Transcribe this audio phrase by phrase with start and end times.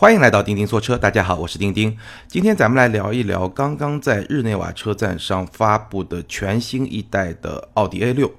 [0.00, 1.94] 欢迎来到钉钉说车，大家好，我是钉钉。
[2.26, 8.32] 今天咱们来聊一聊刚刚在日内瓦车展上发布的全新一代的奥迪 A 六。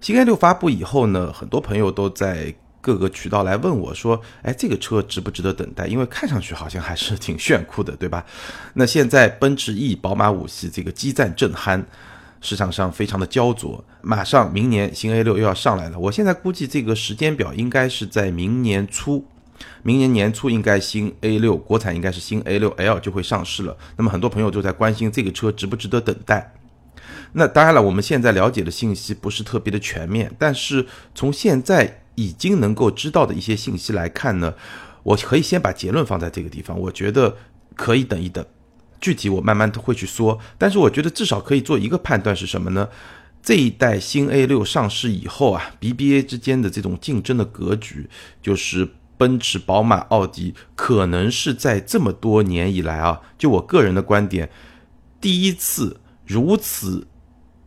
[0.00, 5.88] 新 A 六发布以后呢，很多朋友都在各个渠道来问我说：“哎，这个车值不值得等待？
[5.88, 8.24] 因为看上去好像还是挺炫酷的，对吧？”
[8.74, 11.82] 那现在奔驰 E、宝马五系这个激战正酣，
[12.40, 15.98] 市场上非常的焦灼，马上明年新 A 六又要上来了。
[15.98, 19.26] 我现在估计这个时间表应该是在明年初。
[19.82, 23.76] 明年年初应该新 A 六国产应该是新 A 六 L 就会上市了。
[23.96, 26.54] 那么很多朋友都在关心这个车值不值得等待。
[27.32, 34.54] 那当然了，我们现在了解的信息不是特别的全面，但是从现在已经能够知道的一些信息来看呢，
[35.02, 36.78] 我可以先把结论放在这个地方。
[36.78, 37.36] 我觉得
[37.74, 38.44] 可以等一等，
[39.00, 40.38] 具体我慢慢会去说。
[40.56, 42.88] 但是我觉得至少可以做一个判断是什么呢？
[43.42, 48.08] 这一代新 A 六上市以后啊，BBA 之间的这种竞争的格局
[48.42, 48.88] 就是。
[49.18, 54.48] 奔驰、宝马、奥迪可能是在这么多年以来啊，就我个人的观点，
[55.20, 57.06] 第一次如此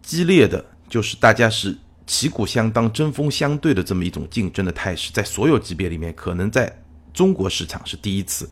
[0.01, 6.81] 激烈的，就是大家是旗鼓相当、针锋相对的这么一种竞争的态势，在所有级别里面，可能在
[7.13, 8.49] 中国市场是第一次。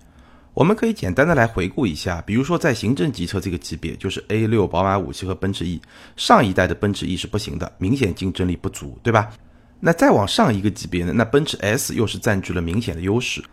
[0.53, 5.79] 我们可以简单的来回顾一下，比如说在行政级车这个级别，就是 A 六、宝马五系和奔驰 E，
[6.15, 9.31] 上一代的奔驰 E 是不行的，明显竞争力不足，对吧？
[9.79, 11.13] 那再往上一个级别呢？
[11.13, 13.43] 那奔驰 S 又是占据了明显的优势。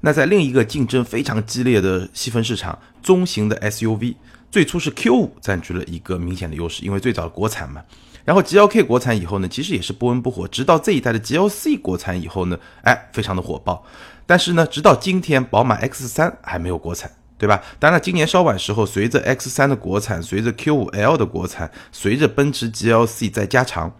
[0.00, 4.16] 那在另一个竞争非常激烈的细分市场，中型的 SUV，
[4.50, 7.82] 最初是 Q5 占据了一个明显的优势，因为最早国产嘛。
[8.24, 13.84] 然后 GLK 国产以后呢，其实也是不温不火，直到这一代的 GLC 国产以后呢，哎，非常的火爆。
[14.26, 17.60] 但是呢，直到今天，宝马 X3 还没有国产，对吧？
[17.80, 23.92] 当然，今年稍晚时候，随着 X3 的国产，随着 Q5L 的国产，随着奔驰 GLC 在加长。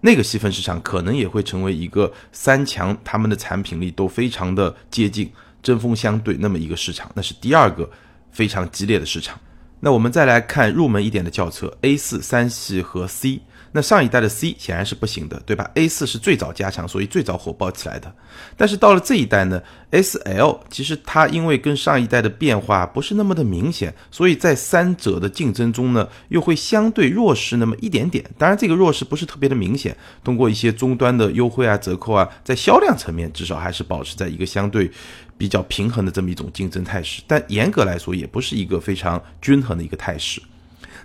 [0.00, 5.30] 那个细分市场可能也会成为一个三强，他们的产品力都非常的接近，
[5.62, 7.88] 针锋相对那么一个市场，那是第二个
[8.30, 9.38] 非常激烈的市场。
[9.80, 13.40] 那我们再来看入门一点的轿车，A4 三系和 C。
[13.72, 18.12] 那上一代的 C 显然是不行的，对吧？A4 是最早加强，所以最早火爆起来的。
[18.56, 28.24] 但是到了这一代呢，SL 其实它因为跟上一代的变化不是那么的明显，所以在三者的竞争中呢，又会相对弱势那么一点点。
[28.38, 34.90] 当然，这个弱势不是特别的明显，通过一些终端的优惠啊、折扣啊，在销量层面至少还是保持在一个相对
[35.36, 37.22] 比较平衡的这么一种竞争态势。
[37.26, 40.40] 但严格来说，也不是一个非常均衡的一个态势。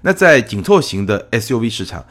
[0.02, 2.06] 那在紧凑型的 SUV 市场。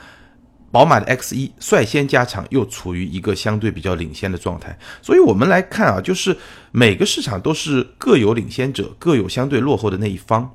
[0.73, 4.77] 宝马的 X 一率先加强，又处于一个相对比较领先的状态。
[5.03, 6.37] 所以，我们来看啊，就是
[6.73, 10.51] 每个市场都是各有领先者，各有相对落后的那一方。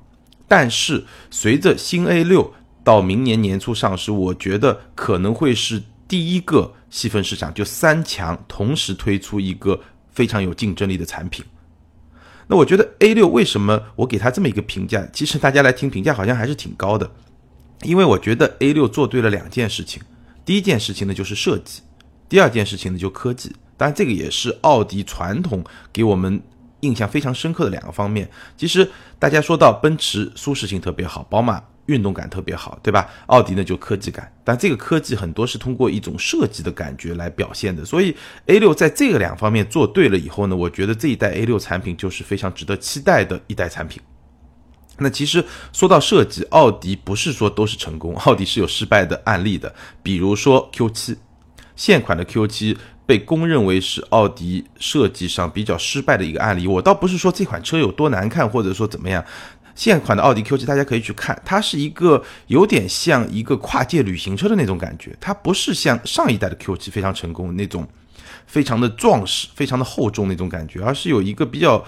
[0.48, 2.52] 但是，随着新 A 六
[2.84, 9.80] 到明年年初上市，我觉得可能会是第一个细分市场，就三强同时推出一个
[10.12, 11.46] 非常有竞争力的产品。
[12.48, 15.08] 那我觉得 A 六为什么我给它这么一个评价？
[15.14, 17.12] 其实大家来听评价好像还是挺高的。
[17.84, 20.02] 因为我觉得 A 六做对了两件事情，
[20.44, 21.82] 第一件事情呢就是设计，
[22.28, 23.56] 第二件事情呢就科技。
[23.78, 26.42] 当然，这个也是奥迪传统给我们
[26.80, 28.28] 印象非常深刻的两个方面。
[28.58, 28.90] 其实
[29.20, 33.08] 大家说到奔驰舒适性特别好，宝马运动感特别好，对吧？
[33.28, 37.86] 奥迪呢就科技感，但这个科技很多是通过一种设计的感觉来表现的。
[37.86, 38.16] 所以
[38.48, 44.02] A 六在这个两方面做对了以后呢，我觉得这一代 A 六产品就是非常值得期待的一代产品。
[45.00, 49.74] 那其实说到设计，奥迪不是说都是成功，奥迪是有失败的案例的。
[50.02, 51.18] 比如说 Q7，
[51.76, 52.76] 现款的 Q7
[53.06, 56.66] 被公认为是奥迪设计上比较失败的一个案例。
[56.66, 59.24] 我倒不是说这款车有多难看，或者说怎么样，
[59.76, 67.88] 现款的奥迪 Q7 大家可以去看，它是一个有点像一个跨界旅行车的那种感觉，它不是像上一代的 Q7 非常成功那种，
[68.48, 71.86] 非常的壮实、非常的厚重那种感觉，而是有一个比较。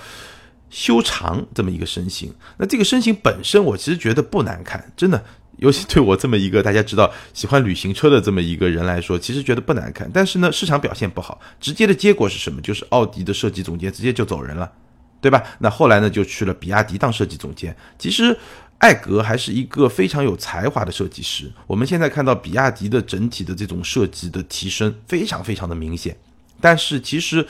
[0.70, 5.24] 修长这么一个身形，那这个身形本身我其实觉得不难看，真的，
[5.58, 10.10] 尤其对我这么一个大家知道喜欢旅行车的这么一个人来说，其实觉得不难看。
[10.14, 12.62] 但是呢，市场表现不好，直接的结果是什么？
[12.62, 14.72] 就是奥迪的设计总监直接就走人了，
[15.20, 15.44] 对吧？
[15.60, 17.76] 那后来呢，就去了比亚迪当设计总监。
[17.98, 18.38] 其实
[18.78, 21.52] 艾格还是一个非常有才华的设计师。
[21.66, 26.16] 我们现在看到比亚迪的整体的这种设计的提升非常非常的明显，
[26.62, 27.46] 但是其实。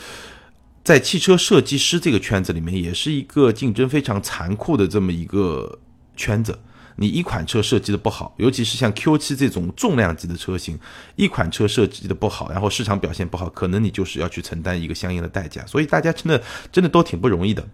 [0.84, 5.80] 在汽车设计师这个圈子里面，也是一个竞争非常残酷的这么一个
[6.16, 6.58] 圈子。
[6.96, 10.78] 你一款车设计的不好，尤其是像 Q7 这种重量级的车型，
[11.16, 15.66] 一款车设计的不好，然后市场表现不好，可能你就是要去承担一个相应的代价。
[15.66, 17.66] 所以大家真的真的都挺不容易的。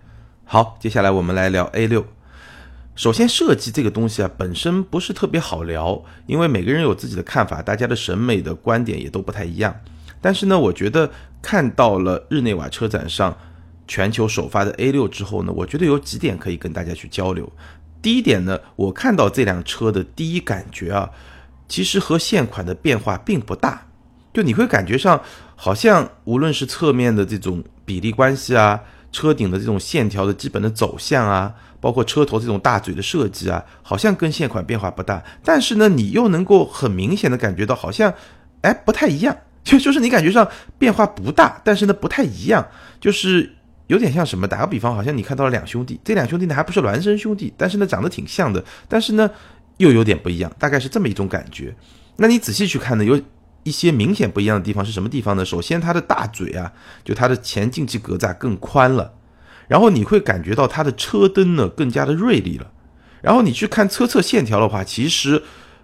[0.44, 2.06] 好，接下来我们来聊 A6。
[2.96, 9.76] 首先，设计这个东西啊，本身不是特别好聊，因为每个人有自己的看法，大家的审美的观点也都不太一样。
[10.22, 11.12] 但是呢，我觉得
[11.46, 13.38] 看到了日内瓦车展上
[13.88, 17.48] 全球首发的 A 六之后呢，我觉得有几点可以跟大家去交流。
[18.02, 21.12] 第一点呢，我看到这辆车的第一感觉啊，
[21.68, 23.86] 其实和现款的变化并不大，
[24.34, 25.22] 就你会感觉上
[25.56, 28.82] 好像无论是侧面的这种比例关系啊，
[29.12, 38.12] 车顶的这种线条的基本的走向啊，包括车头这种大嘴的设计啊，好像跟现款变化不大，但是呢，你又能够很明显的感觉到好像，
[38.62, 40.48] 哎，不太一样，就就是你感觉上
[40.78, 42.66] 变化不大，但是呢不太一样，
[43.02, 43.52] 就是。
[43.88, 44.48] 有点像什么？
[44.48, 49.30] 打个比方，好像你看到了两兄弟，这两兄弟呢还不是孪生兄弟，但是呢长得挺像的，但是呢
[49.78, 51.72] 又有点不一样，大概是这么一种感觉。
[52.16, 53.22] 那你仔细去看呢，有
[53.62, 55.46] 一些明显不一样的地方是什么地方呢？
[55.46, 56.74] 首先它的大嘴啊，
[57.04, 59.14] 就它的前进气格栅更宽了，
[59.68, 62.72] 然后你会感觉到它的车灯呢更加的锐利了，
[63.22, 65.44] 然后你去看车侧线条的话，其实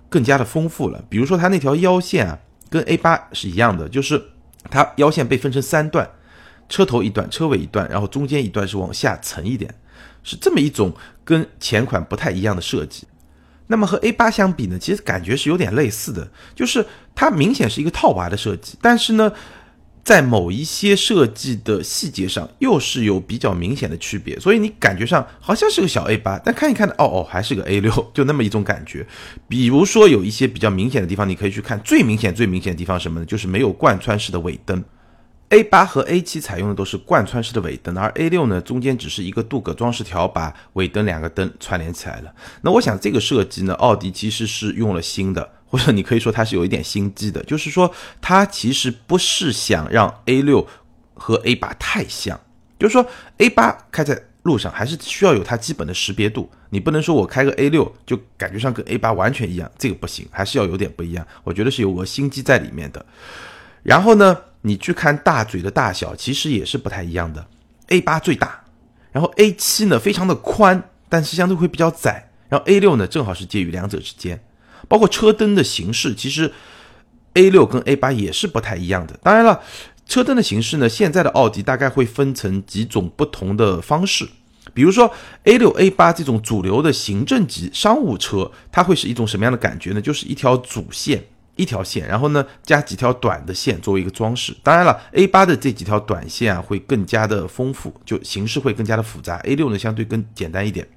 [0.10, 1.04] 更加的丰富了。
[1.08, 2.40] 比如说它那条腰线啊，
[2.72, 4.20] 跟 A 八是一样的，就是
[4.72, 6.10] 它腰线被分成三段。
[6.70, 9.76] 车头一段，车尾一段，然后中间一段是往下沉一点，
[10.24, 10.96] 是这么一种
[11.26, 13.06] 跟前款不太一样的设计。
[13.68, 16.26] 那么和 A 八相比呢，其实感觉是有点类似的，
[16.56, 19.34] 就是它明显是一个套娃的设计，但是呢，
[20.04, 29.06] 在某一些设计的细节上又是有比较明显的区别，所以你感觉上好像是个小 A 八，但看一看呢，哦哦，还是个 A 六， 就那么一种感觉。
[29.48, 33.26] 比如说有一些比较明显的地方，你可以去看最明显、最明显的地方什么呢？
[33.26, 34.84] 就是没有贯穿式的尾灯。
[35.50, 42.34] A 八和 A 七采用的都是贯穿式的尾灯，而 A 六呢，中间只是一个镀铬装饰条，把尾灯两个灯串联起来了。
[42.62, 47.92] 那我想这个设计呢，奥迪其实是用了新的，或者你可以说它是有一点心机的，就是说
[48.22, 50.68] 它其实不是想让 A 六
[51.16, 52.40] 和 A 八太像，
[52.78, 53.04] 就是说
[53.38, 61.26] A 八开在路上还是需要有它基本的识别度，你不能说我开个 A 六就感觉上跟 A 八完全一样，这个不行，还是要有点不一样。
[61.44, 63.04] 我觉得是有个心机在里面的。
[63.82, 64.38] 然后呢？
[64.64, 67.44] 你去看大嘴的大小，其实也是不太一样的。
[67.88, 68.64] A 八最大，
[69.12, 72.30] 然后 A 七呢非常的宽，但是相对会比较窄。
[72.48, 74.40] 然后 A 六呢正好是介于两者之间。
[74.88, 76.52] 包括车灯的形式，其实
[77.34, 79.20] A 六跟 A 八也是不太一样的。
[79.24, 79.62] 当然了，
[80.08, 84.28] 车灯的形式呢，现在的奥迪大概会分成几种不同的方式。
[84.74, 85.12] 比如说
[85.44, 90.02] A 六、A 八这种主流的行政级商务车，它会是一种什么样的感觉呢？
[90.02, 91.24] 就是一条主线。
[91.58, 94.56] 一条线，然后呢，加几条短的线作为一个装饰。
[94.64, 99.36] 当然了，A 八的这几条短线啊，会更加的丰富，就形式会更加的复杂。
[99.40, 100.88] A 六呢，相对更简单一点。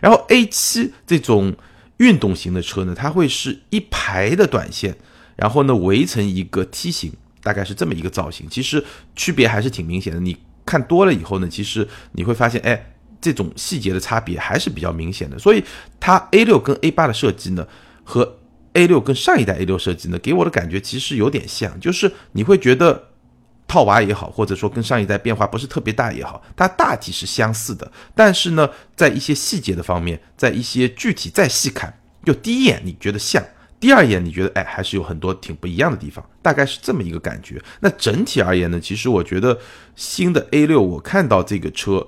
[0.00, 1.54] 然后 A 七这种
[1.98, 4.96] 运动型的车呢，它会是一排的短线，
[5.36, 7.12] 然后呢围成一个梯形，
[7.42, 8.46] 大概是这么一个造型。
[8.50, 8.82] 其实
[9.14, 10.20] 区别还是挺明显的。
[10.20, 15.38] 你看多了以后呢，其实你会发现，哎，这种细节的差别还是比较明显的。
[15.38, 15.64] 所以
[15.98, 17.66] 它 A 六跟 A 八的设计呢，
[18.04, 18.38] 和
[18.74, 23.08] A 六跟上一代 A 六设计呢，给我的感觉其实有点像，就是你会觉得
[23.68, 27.90] 套娃也好，或者说跟上一代变化不是特别大也好，它大体是相似的。
[28.14, 33.44] 但是呢，在一些细节的方面，在一些具体再细看，就第一眼你觉得像，
[33.78, 37.62] 第二眼你觉得哎，还是有很多挺不一样的地方，大概是这么一个感觉。
[37.80, 39.58] 那整体而言呢，其实我觉得
[39.94, 42.06] 新的 A 六，我看到这个车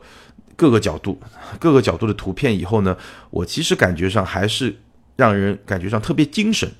[0.56, 1.20] 各个角度、
[1.58, 2.96] 各个角度的图片以后呢，
[3.30, 4.76] 我其实感觉上还是。
[5.18, 6.70] 让人感觉上特别精神，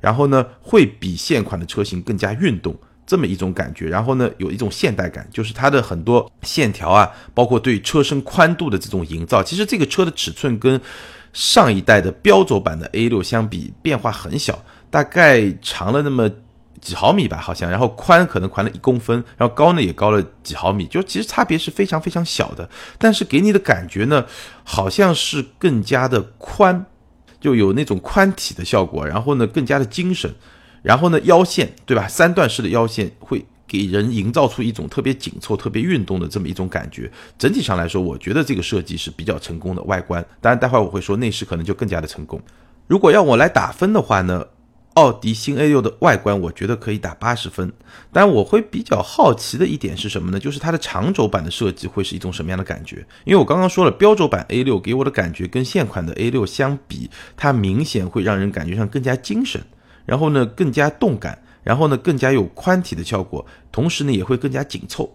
[0.00, 2.72] 然后呢，会比现款的车型更加运动，
[3.08, 3.88] 这么一种感觉。
[3.88, 9.42] 然后呢，有一种现代感，就是它的很多线条啊，包括对车身宽度的这种营造。
[9.42, 10.80] 其实这个车的尺寸跟
[11.32, 16.30] 上一代的标轴版的 A 六相比，变化很小，大概长了那么
[16.80, 17.68] 几毫米吧，好像。
[17.68, 22.70] 然后宽可能宽了一公分，然后高呢也高了几毫米，就其实差别是非常非常小的。
[22.98, 24.24] 但是给你的感觉呢，
[24.62, 26.86] 好像是更加的宽。
[27.40, 30.28] 就有那种宽体的效果，然后呢更加的精神，
[30.88, 32.08] 然后呢腰线对吧？
[32.08, 37.10] 三段式的腰线会给人营造出一种特别紧凑、特别运动的这么一种感觉。
[37.38, 39.82] 整体上来说，我觉得这个设计是比较成功的。
[39.82, 42.40] 外观，当然待会儿我会说内饰可能就更加的成功。
[42.86, 44.46] 如果要我来打分的话呢？
[44.94, 47.72] 奥迪新 A 六的外观，我觉得可以打八十分。
[48.12, 50.40] 但我会比较好奇的一点是什么呢？
[50.40, 53.06] 就是它的长轴版的设计会是一种什么样的感觉？
[53.24, 59.62] 因为我刚刚说了，标轴版 A 六给我的感觉跟现款的 A 六相比，它明显会让人感觉上更加精神，
[60.08, 65.14] 然后呢更加动感，然后呢更加有宽体的效果，同时呢也会更加紧凑。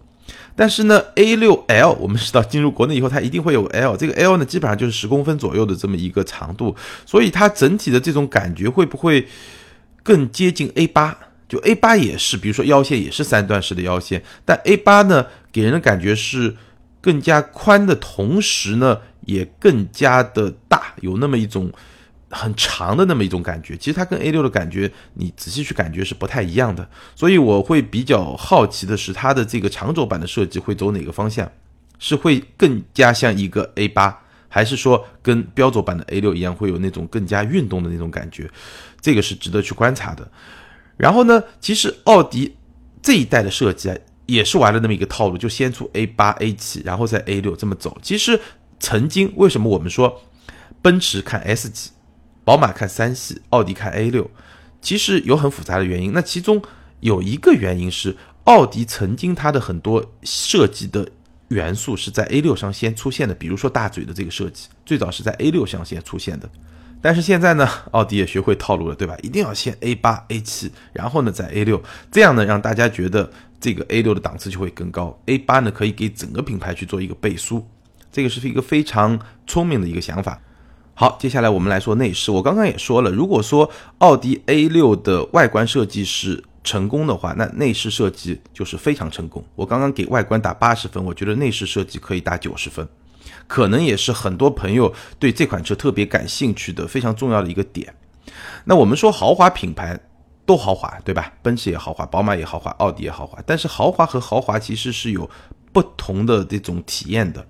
[0.56, 6.74] 但是呢 A 六 L 我们知道进入国内以后，它一定会有 L，这个 L 呢基本上就是十公分左右的这么一个长度，
[7.04, 9.26] 所以它整体的这种感觉会不会？
[10.06, 11.16] 更接近 A 八，
[11.48, 16.54] 就 A 八也是，比如说腰线也是三段式的腰线，但 A 八呢，给人的感觉是
[17.00, 21.72] 更加宽的同时呢，也更加的大，有那么一种
[22.34, 23.76] 很长的那么一种感觉。
[23.76, 26.88] 其实它跟 A 六的感觉，你仔细去感觉是不太一样的。
[27.14, 31.50] 所以我会比较好奇的是，它的这个长轴版的设计会走哪个方向？
[31.98, 38.50] 是会更加像一个 A 八，还是说跟标轴版的 A 六一样，会有那种更加运动的那种感觉？
[39.00, 40.28] 这个是值得去观察的。
[40.96, 42.56] 然后呢，其实奥迪
[43.00, 47.96] 这一代的设计啊，也是玩了那么一个套路，就先出 A 八、A 七，然后再 A 六这么走。
[48.02, 48.38] 其实
[48.80, 50.22] 曾经为什么我们说
[50.82, 51.90] 奔驰看 S 级，
[52.44, 54.30] 宝马看三系，奥迪看 A 六，
[54.82, 56.12] 其实有很复杂的原因。
[56.12, 56.62] 那其中
[57.00, 61.08] 有一个原因是，奥迪曾经它的很多设计的
[61.48, 66.48] 元素是在 A 六上先出现的，比如说大嘴的这个设计，最早是在 A 六上先出现的。
[67.00, 69.16] 但是现在呢，奥迪也学会套路了，对吧？
[69.22, 75.18] 一定要先 A 八、A 七，然后呢再 A 六，这样呢让大家觉得这个 A 六的档次就会更高。
[75.26, 77.66] A 八呢可以给整个品牌去做一个背书，
[78.10, 80.40] 这个是一个非常聪明的一个想法。
[80.96, 82.30] 好，接下来我们来说内饰。
[82.30, 89.44] 我刚刚也说了，如果说奥迪 A 六的外观设计是成功的话，那内饰设计就是非常成功。
[89.56, 92.88] 我刚刚给外观打八十分，我觉得内饰设计可以打九十分。
[93.48, 97.92] 可能也是很多朋友对这款车特别感兴趣的非常重要的一个点。
[98.64, 99.98] 那我们说豪华品牌
[100.46, 101.32] 都豪华，对吧？
[101.42, 103.38] 奔驰也豪华，宝马也豪华，奥迪也豪华。
[103.44, 105.28] 但是豪华和豪华其实是有
[105.72, 107.44] 不同的这种体验的。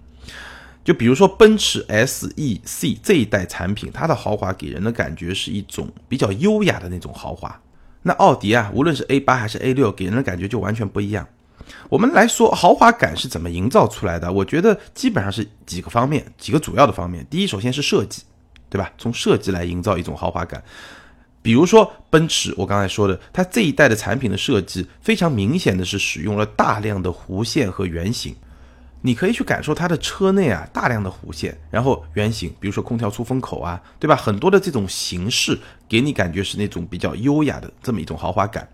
[0.85, 7.59] 就比如说奔驰 S E C 这一代产品，它的豪华给人的感觉是一种比较优雅的那种豪华。
[8.03, 11.27] 那奥迪啊，无论是 A 八还是 A 六，给人的感觉就完全不一样。
[11.89, 14.31] 我们来说豪华感是怎么营造出来的？
[14.31, 17.27] 我觉得基本上是几个方面，几个主要的方面。
[17.31, 18.23] 第一，首先是设计，
[18.69, 18.93] 对吧？
[18.99, 20.63] 从设计来营造一种豪华感。
[21.41, 28.37] 比如说奔驰，我刚才说的，它这一代的产品的设计非常明显的是使用了大量的弧线和圆形。
[29.07, 34.17] 你可以去感受它的车内啊，大量的弧线，然后圆形，比如说空调出风口啊，对吧？
[34.17, 38.67] 很多的这种形式给你感觉是那种比较优雅的这么一种豪华感。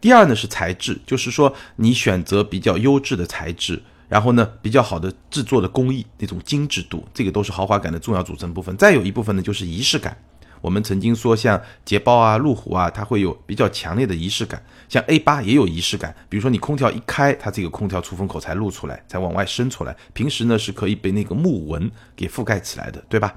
[0.00, 8.76] 第二呢是材质，就是说你选择比较优质的材质，然后呢比较好的制作的工艺，那种精致度，这个都是豪华感的重要组成部分。
[8.76, 10.16] 再有一部分呢就是仪式感。
[10.60, 14.62] 我们曾经说像捷豹啊、路虎啊，它会有比较强烈的仪式感。
[14.88, 19.96] 像 A 八也有仪式感，比如说你空调一开，它这个空调出风口才露出来，才往外伸出来。
[20.12, 23.34] 平时呢是可以被那个木纹给覆盖起来的，对吧？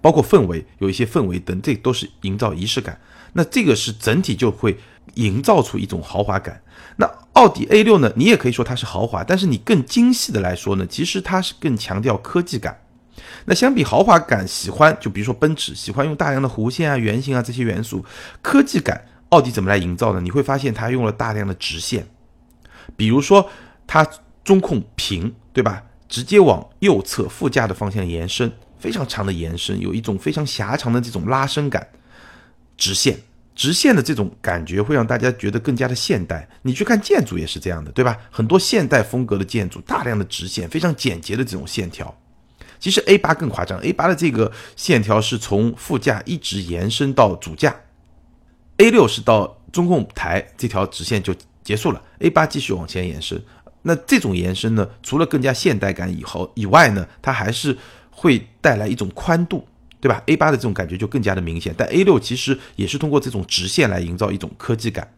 [0.00, 3.00] 包括氛围，有一些氛围灯，这都是营造仪式感。
[3.32, 4.78] 那这个是整体就会。
[5.14, 6.62] 营造出一种豪华感。
[6.96, 8.12] 那奥迪 A 六呢？
[8.14, 12.78] 你也可以说它是豪华，但是你更精细的来说呢，其实它是更强调科技感。
[13.44, 18.04] 那相比豪华感，喜欢就比如说奔驰喜欢用大量的弧线啊、圆形啊这些元素，
[18.42, 20.20] 科技感，奥迪怎么来营造呢？
[20.20, 22.06] 你会发现它用了大量的直线，
[22.96, 23.48] 比如说
[23.86, 24.06] 它
[24.44, 25.82] 中控屏，对吧？
[26.08, 31.86] 直接往右侧副驾的方向延伸，非常长的延伸，有一种非常狭长的这种拉伸感，
[32.76, 33.18] 直线。
[33.54, 36.48] 直线的这种感觉会让大家觉得更加的现代。
[36.62, 38.16] 你去看建筑也是这样的，对吧？
[38.30, 42.16] 很多现代风格的建筑，大量的直线，非常简洁的这种线条。
[42.78, 47.74] 其实 A 八更夸张，A 八的这个线条是从副驾一直延伸到主驾
[48.78, 53.42] ，A 六是到中控台这条直线就结束了，A 八继续往前延伸。
[53.82, 57.76] 那这种延伸呢，除了更加现代感以后以外呢，它还是
[58.10, 59.66] 会带来一种宽度。
[60.00, 65.12] 对吧？A 八的这种感觉就更加的明显，但 A 六其实也是通过这种直线来营造一种科技感，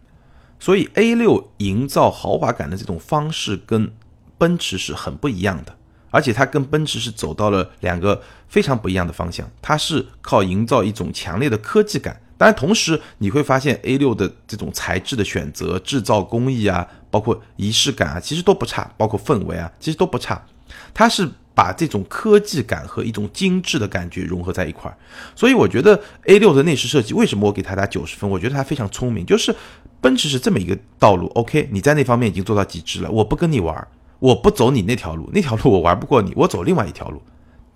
[0.58, 3.92] 所以 A 六营造豪华感的这种方式跟
[4.38, 5.76] 奔驰是很不一样的，
[6.10, 20.44] 而且它跟奔驰是走到了两个非常不一样的方向，它是靠营造一种强烈的科技感，当然同时你会发现 A 六的这种材质的选择、制造工艺啊，包括仪式感啊，其实都不差，包括氛围啊，其实都不差，
[20.92, 21.28] 它是。
[21.52, 24.96] 把这种科技感和一种精致的感觉融合在一块儿，
[25.36, 28.30] 所以我觉得 A 六的内饰设计为什么我给它打九十分？
[28.30, 29.54] 我觉得它非常聪明，就是
[30.00, 31.26] 奔驰是这么一个道路。
[31.34, 33.86] OK，你在那方面已经做到极致了，我不跟你玩，
[34.20, 37.20] 我不走你那条路， 那条路我玩不过你，我走另外一条路，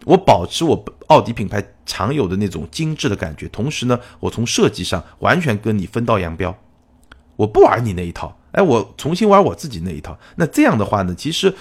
[0.04, 6.54] 我保持我奥迪品牌常有的那种精致的感觉，同时呢，我从设计上完全跟你分道扬镳，
[7.34, 10.16] 我不玩你那一套，哎，我重新玩我自己那一套。
[10.36, 11.52] 那这样的话呢，其实。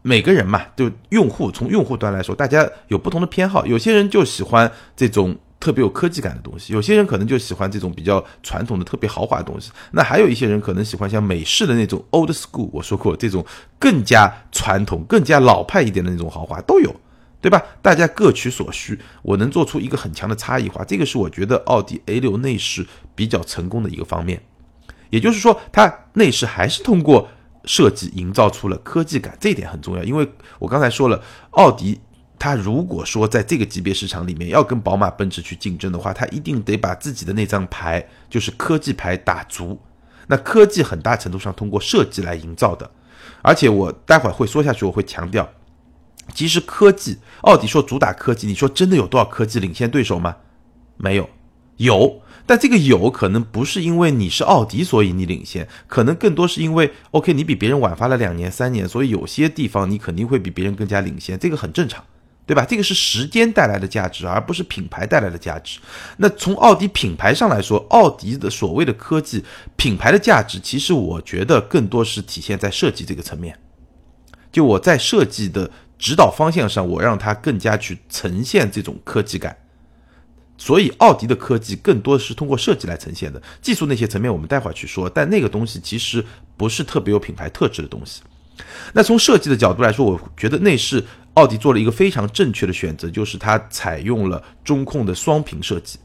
[0.00, 3.66] 每个人嘛，就用户从用户端来说，大家有不同的偏好。
[3.66, 9.70] 有些人就喜欢这种特别有科技感的东西，有些人可能就喜欢这种比较传统的、特别豪华的东西。
[9.92, 13.44] 那还有一些人可能喜欢像美式的那种 old school，我说过这种
[13.78, 16.94] 更加传统、更加老派一点的那种豪华都有，
[17.40, 17.62] 对吧？
[17.80, 24.42] 大家各取所需，我能做出一个很强的差异化，这个是我觉得奥迪 A 六内饰比较成功的一个方面。
[25.10, 27.28] 也就是说，它内饰还是通过。
[27.66, 30.04] 设计营造出了科技感，这一点很重要。
[30.04, 31.18] 因为我刚才说了，
[31.52, 31.98] 奥迪
[32.44, 39.80] 它如果说在这个级别市场里面要跟宝马、奔驰去竞争的话，它一定得把自己的那张牌，就是科技牌打足。
[40.26, 42.90] 那科技很大程度上通过设计来营造的。
[43.40, 45.48] 而且我待会儿会说下去，我会强调，
[46.34, 50.36] 其实科技，奥迪说主打科技，你说真的有多少科技领先对手吗？
[50.98, 51.30] 没有，
[51.78, 62.04] 有，但这个有可能不是因为你是奥迪所以你领先，可能更多是因为 OK 你比别人晚发了两年三年，所以有些地方你肯定会比别人更加领先，这个很正常。
[62.46, 62.62] 对吧？
[62.68, 65.80] 这个是时间带来的价值，而不是品牌带来的价值。
[66.18, 69.42] 那从奥迪品牌上来说，奥迪的所谓的科技
[69.76, 73.58] 品牌的价值，其实我觉得更多是体现在设计这个层面。
[74.52, 79.56] 就我在设计的指导方向上，我让它更加去呈现这种科技感。
[80.58, 83.42] 所以，奥迪的科技更多是通过设计来呈现的。
[83.62, 85.08] 技术那些层面，我们待会儿去说。
[85.08, 86.24] 但那个东西其实
[86.58, 88.22] 不是特别有品牌特质的东西。
[88.92, 91.02] 那从设计的角度来说，我觉得内饰。
[91.34, 95.98] 奥迪做了一个非常正确的选择，就是它采用了中控的双屏设计。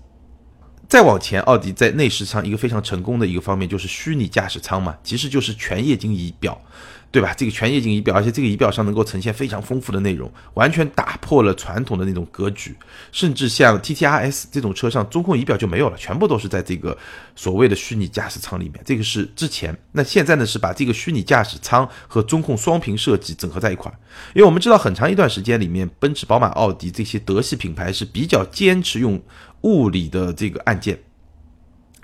[0.87, 6.59] 再往前，奥迪在内饰上一个非常成功的一个方面就是虚拟驾驶舱嘛，其实就是全液晶仪表。
[7.11, 7.33] 对吧？
[7.35, 12.75] 这个全液晶仪表，而且这个仪表上能够呈现非常丰富的内容，完全打破了传统的那种格局。
[13.11, 16.95] 甚至像 T T R S 这种车上，中控仪表就没有了，全部都是在这个
[17.35, 18.79] 所谓的虚拟驾驶舱里面。
[18.85, 23.91] 这个是之前，那现在呢是把这个虚拟驾驶舱和中控双屏设计整合在一块。
[24.35, 29.19] 因为我们知道，很长一段时间里面，奔驰、宝马、奥迪这些德系品牌是比较坚持用
[29.61, 30.99] 物理的这个按键。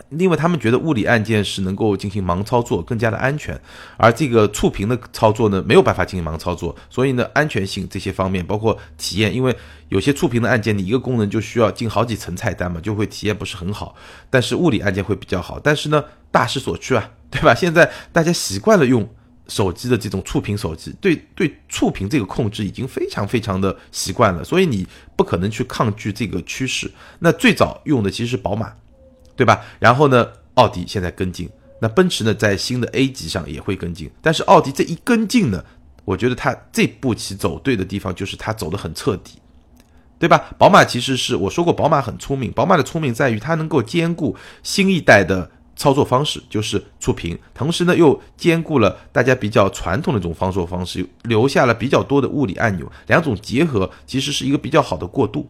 [0.10, 3.60] 因为他们觉得物理按键是能够进行盲操作，更加的安全，
[3.98, 9.56] 而这个触屏的操作呢，没有办法进行盲操作，所以呢，安全性这些方面，包括体验，因为
[9.90, 13.96] 有些触屏的按键，你一个功能就需要进好几层菜单嘛，就会体验不是很好。
[14.30, 17.56] 但是物理按键会比较好，但是呢，大势所趋啊，对吧？
[17.56, 19.10] 现在大家习惯了用
[19.48, 26.92] 手机的这种触屏手机，对对，触屏这个控制已经非常非常的习惯了，所以你不可能去抗拒这个趋势。
[27.20, 28.72] 那最早用的其实是宝马。
[29.36, 29.62] 对吧？
[29.80, 31.50] 然后呢，奥迪现在跟进，
[31.82, 34.10] 那奔驰呢，在新的 A 级上也会跟进。
[34.22, 35.64] 但是奥迪这一跟进呢，
[36.06, 39.40] 我觉得它这步棋走对的地方就是它走得很彻底，
[40.18, 40.54] 对吧？
[40.58, 55.50] 宝马其实是我说过，宝马很聪明，宝马的聪明在于它能够兼顾新一代的操作方式，就是触屏，同时呢又兼顾了大家比较传统的这种操作方式，留下了比较多的物理按钮，两种结合其实是一个比较好的过渡。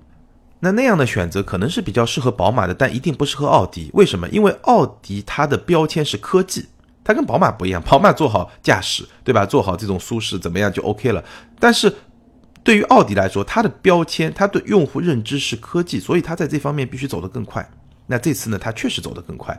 [0.60, 3.90] 那那样的选择可能是比较适合宝马的，但一定不适合奥迪。
[3.94, 4.28] 为什么？
[4.30, 6.66] 因为奥迪它的标签是科技，
[7.04, 7.82] 它跟宝马不一样。
[7.84, 9.46] 宝马做好驾驶，对吧？
[9.46, 11.24] 做好这种舒适怎么样就 OK 了。
[11.60, 11.94] 但是
[12.64, 17.70] 对于奥迪来说，它的标签，它对用户认知是科技，所以它在这方面必须走得更快。
[18.08, 19.56] 那这次呢，它确实走得更快。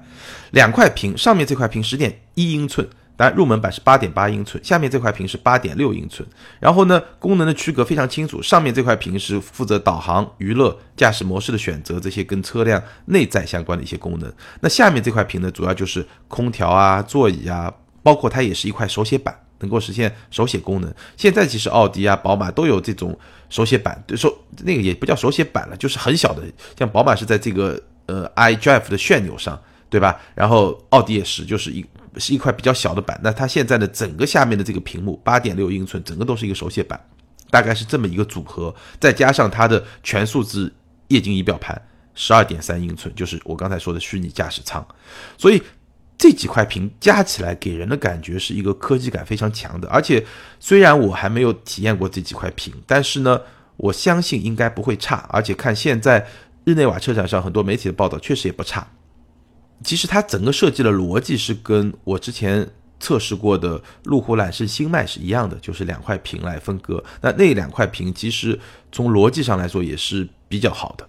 [0.52, 2.88] 两块屏，上面这块屏十点一英寸。
[3.16, 6.28] 当然，入门版是八点八英寸，下面这块屏是八点六英寸。
[6.60, 14.30] 然后呢，功能的区隔非常清楚，上面这块屏是负责导航、娱乐、驾驶模式的选择，这些跟车辆内在相关的一些功能。
[14.60, 20.94] 那下面这块屏呢，主要就是空调啊、座椅啊，包括它也是一块手写板，能够实现手写功能。
[21.16, 26.42] 现在其实奥迪啊、宝马都有这种手写板，手那个也不叫手写板了，就是很小的，
[26.78, 30.20] 像宝马是在这个呃 iDrive 的旋钮上，对吧？
[30.34, 31.82] 然后奥迪也是，就是一。
[32.18, 36.98] 是一块比较小的板，那它现在的整个下面的这个屏幕八点六英寸，整个都是一个手写板，
[37.50, 40.72] 大概是这么一个组合，再加上它的全数字
[41.08, 41.80] 液晶仪表盘
[42.14, 44.86] 十二点三英寸，就是我刚才说的虚拟驾驶舱，
[45.36, 45.62] 所以
[46.18, 49.86] 这几块屏加起来给人的感觉是一个科技感非常强的。
[49.88, 50.24] 而且
[50.58, 53.38] 虽然我还没有体验过这几块屏，但是呢，
[53.76, 55.28] 我相信应该不会差。
[55.30, 56.26] 而且看现在
[56.64, 58.88] 日内瓦车展上很多媒体的报道，确实也不差。
[59.84, 67.04] 其实它整个设计的逻辑是跟我之前测试过的路虎揽胜星脉是一样的，就是两块屏来分割。
[67.20, 68.58] 那那两块屏其实
[68.90, 71.06] 从逻辑上来说也是比较好的，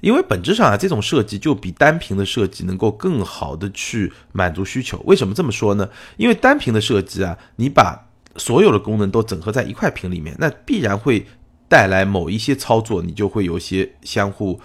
[0.00, 5.02] 因为本质上啊这种设计就比单屏的设计能够更好的去满足需求。
[5.06, 5.88] 为什么这么说呢？
[6.16, 11.26] 因为单屏的设计啊，你把所有的功能都整合在一块屏里面，那必然会
[11.68, 14.60] 带来某一些操作，你就会有些相互。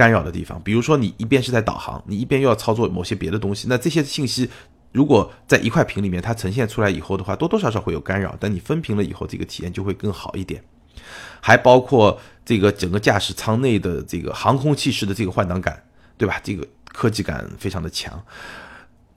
[0.00, 4.48] 干扰的地方，比如说你一边是在导航，你一边又要操作某些别的东西，那这些信息
[4.92, 8.34] 如果在一块屏里面它呈现出来以后的话，多多少少会有干扰。
[8.40, 10.64] 但你分屏了以后，这个体验就会更好一点。
[11.42, 15.78] 还包括这个整个驾驶舱内的这个航空器式的这个换挡杆，
[16.16, 16.40] 对吧？
[16.42, 18.24] 这个科技感非常的强。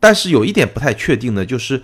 [0.01, 1.81] 但是有一点不太确定呢，就是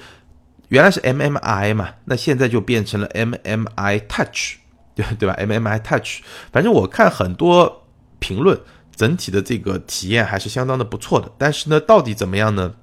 [0.67, 4.57] 原来是 MMI 嘛，那现在就变成了 MMI Touch，
[4.93, 6.19] 对对吧？MMI Touch，
[6.51, 7.87] 反正我看很多
[8.19, 8.59] 评论。
[8.99, 12.73] 整体的这个体验还是相当的不错的，但是呢，到底怎么样呢？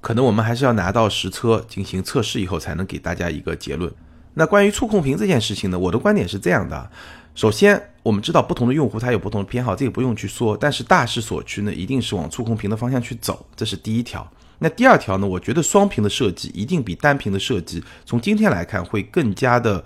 [0.00, 3.92] 可能我们还是要拿到实车进行测试以后，才能给大家一个结论。
[4.34, 6.88] 那关于触控屏这件事情呢，我的观点是这样的：
[7.34, 10.56] 首先，我们知道不同的用户他有不同的偏好，这个不用去说。
[10.56, 14.24] 但是大势所趋呢，一定是往触控屏的方向去走，这是第一条。
[14.60, 19.84] 那第二条呢，我觉得双屏的设计一定比单屏的设计，从今天来看会更加的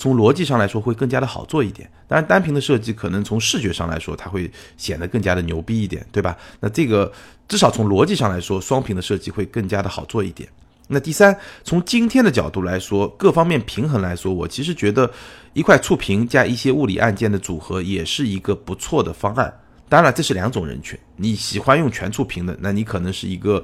[0.00, 1.88] 从逻辑上来说会更加的好做一点。
[2.08, 6.34] 当然，单屏的设计可能从视觉上来说，它会显得更加的牛逼一点，对吧？
[6.58, 7.12] 那这个
[7.46, 10.48] 至少从逻辑上来说，双屏的设计会更加的好做一点。
[10.88, 15.08] 那第三，从今天的角度来说，各方面平衡来说，我其实觉得
[15.52, 19.54] 一块触屏加一些物理按键的组合也是一个不错的方案。
[19.90, 23.62] 当然，这是两种人群，你喜欢用全触屏的，那你可能是一个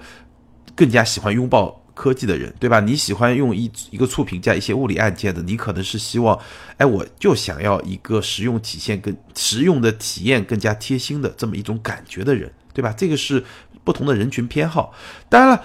[0.75, 2.79] 更加喜欢拥抱科技的人，对吧？
[2.79, 6.39] 你喜欢用一一个触屏加一些物理按键的，你可能是希望，
[6.77, 12.95] 哎，我就想要一个实用体现更实用的体验更加贴心的这么一种感觉的人，对吧？
[12.97, 13.43] 这个是
[13.83, 14.93] 不同的人群偏好。
[15.29, 15.65] 当然了。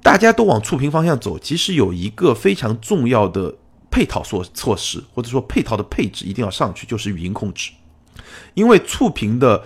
[0.00, 3.54] 大家都往触屏方向走，其实有一个非常重要的
[3.90, 7.72] 配套措措施，或者说配套的配置一定要上去，就是语音控制。
[8.54, 9.62] 因为触屏的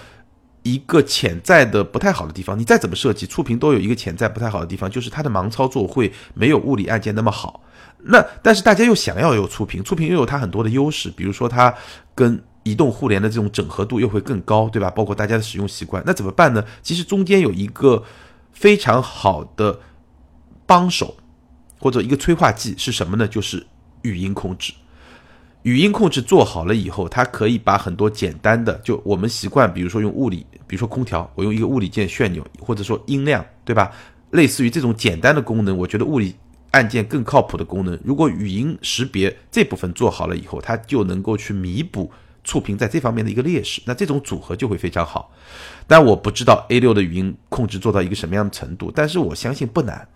[0.62, 7.62] 一个潜在的不太好的地方，你再怎么设计，触屏都有一个潜在不太好的地方，就是它的盲操作会没有物理按键那么好。
[8.04, 11.74] 那但是大家又想要有触屏，触屏又有它很多的优势，比如说它
[12.14, 14.90] 跟移动互联的这种整合度又会更高，对吧？
[14.90, 16.64] 包括大家的使用习惯，那怎么办呢？
[16.82, 18.02] 其实中间有一个
[18.52, 19.78] 非常好的。
[20.64, 21.16] 帮手
[21.78, 23.28] 或者一个催化剂是什么呢？
[23.28, 23.66] 就是
[24.02, 24.72] 语音控制。
[25.64, 33.92] 语音控制做好了以后，它可以把很多简单的，就我们习惯，比如说用物理，比如说空调，我用一个物理键旋钮，或者说音量，对吧？
[34.30, 36.34] 类似于这种简单的功能，我觉得物理
[36.70, 38.00] 按键更靠谱的功能。
[38.02, 42.10] 如果语音识别这部分做好了以后，它就能够去弥补
[42.42, 43.82] 触屏在这方面的一个劣势。
[43.84, 45.30] 那这种组合就会非常好。
[45.86, 50.08] 但我不知道 A 六的语音控制做到一个什么样的程度，但是我相信不难。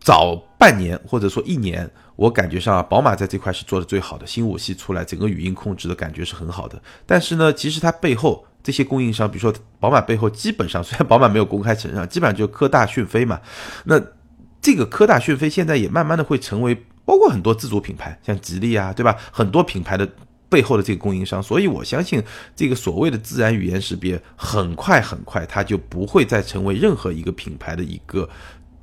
[0.00, 6.80] 早半年或者说一年，我感觉上，宝马在这块是做的最好的，新五系出来，整个语音控制的感觉是很好的。
[7.04, 13.40] 但是呢，其实它背后这些供应商，比如说宝马背后，基本上 虽然宝马没有公开承认，基本上就科大讯飞嘛。
[13.84, 14.00] 那
[14.60, 19.16] 这个科大讯飞现在也慢慢的会成为，包括很多自主品牌，像吉利啊，对吧？
[19.30, 20.08] 很多品牌的
[20.48, 22.22] 背后的这个供应商，所以我相信
[22.56, 28.28] 这个所谓的自然语言识别，很快很快，它就不会再成为任何一个品牌的一个。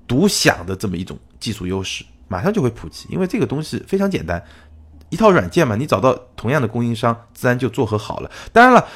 [0.07, 4.39] 独享的这么一种技术优势，马上就会普及，因为这个东西非常简单，
[5.09, 8.29] 一套软件嘛，你找到同样的供应商，自然就做和好了。
[8.53, 8.88] 当然了，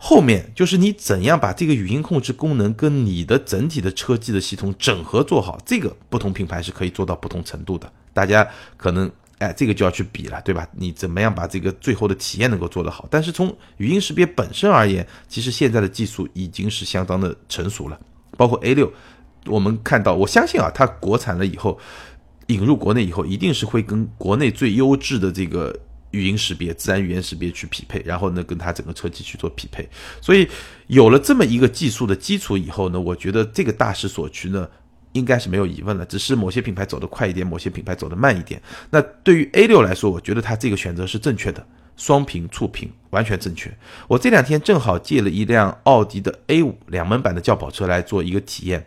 [0.00, 7.92] 后面就是你怎样把这个语音控制功能跟你的整体的车机的系统整合做好，这个不同品牌是可以做到不同程度的。
[8.14, 10.66] 大家可能哎，这个就要去比了，对吧？
[10.72, 13.06] 你怎么样把这个最后的体验能够做得好？
[13.10, 17.98] 但是从语音识别本身而言，其实现在的技术已经是相当的成熟了，
[18.36, 18.92] 包括 A 六。
[19.46, 21.78] 我们看到，我相信啊，它国产了以后，
[22.48, 25.74] 引入国内以后，一定是会跟国内最优质的这个
[26.10, 29.88] 语音识别、自然语言识别去匹配，然后呢，跟它整个车机去做匹配。
[30.20, 30.48] 所以
[30.86, 34.68] 有了这么一个技术的基础以后呢，我觉得这个大势所趋呢，
[35.12, 36.04] 应该是没有疑问了。
[36.06, 38.60] 只是某些品牌走得快一点，某些品牌走得慢一点。
[38.90, 41.66] 那对于 A 六来说，我觉得它这个选择是正确的，
[41.96, 43.76] 双屏触屏完全正确。
[44.06, 48.86] 我这两天正好借了一辆奥迪的 A 五两门版的轿跑车来做一个体验。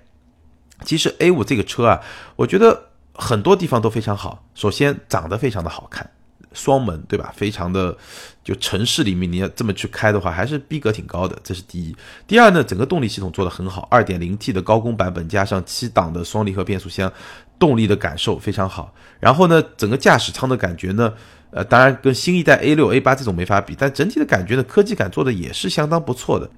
[0.84, 2.01] 其实 A 五这个车啊，
[2.36, 4.47] 我觉得很多地方都非常好。
[4.55, 6.10] 首先长得非常的好看，
[6.54, 7.34] 双门对吧？
[7.36, 7.96] 非常的
[8.44, 11.96] 就城市里面你要这么去开的话，还是逼格挺高的，这是第一。
[12.28, 17.12] 第二呢，整个动力系统做得很好，2.0T 的高功版本加上七档的双离合变速箱，
[17.58, 18.94] 动力的感受非常好。
[19.20, 21.14] 然后呢，整个驾驶舱的感觉呢，
[21.52, 26.50] 呃，当然跟新一代 A 六、A 八这种没法比，但整体的感觉呢，科技感做的也是相当不错的。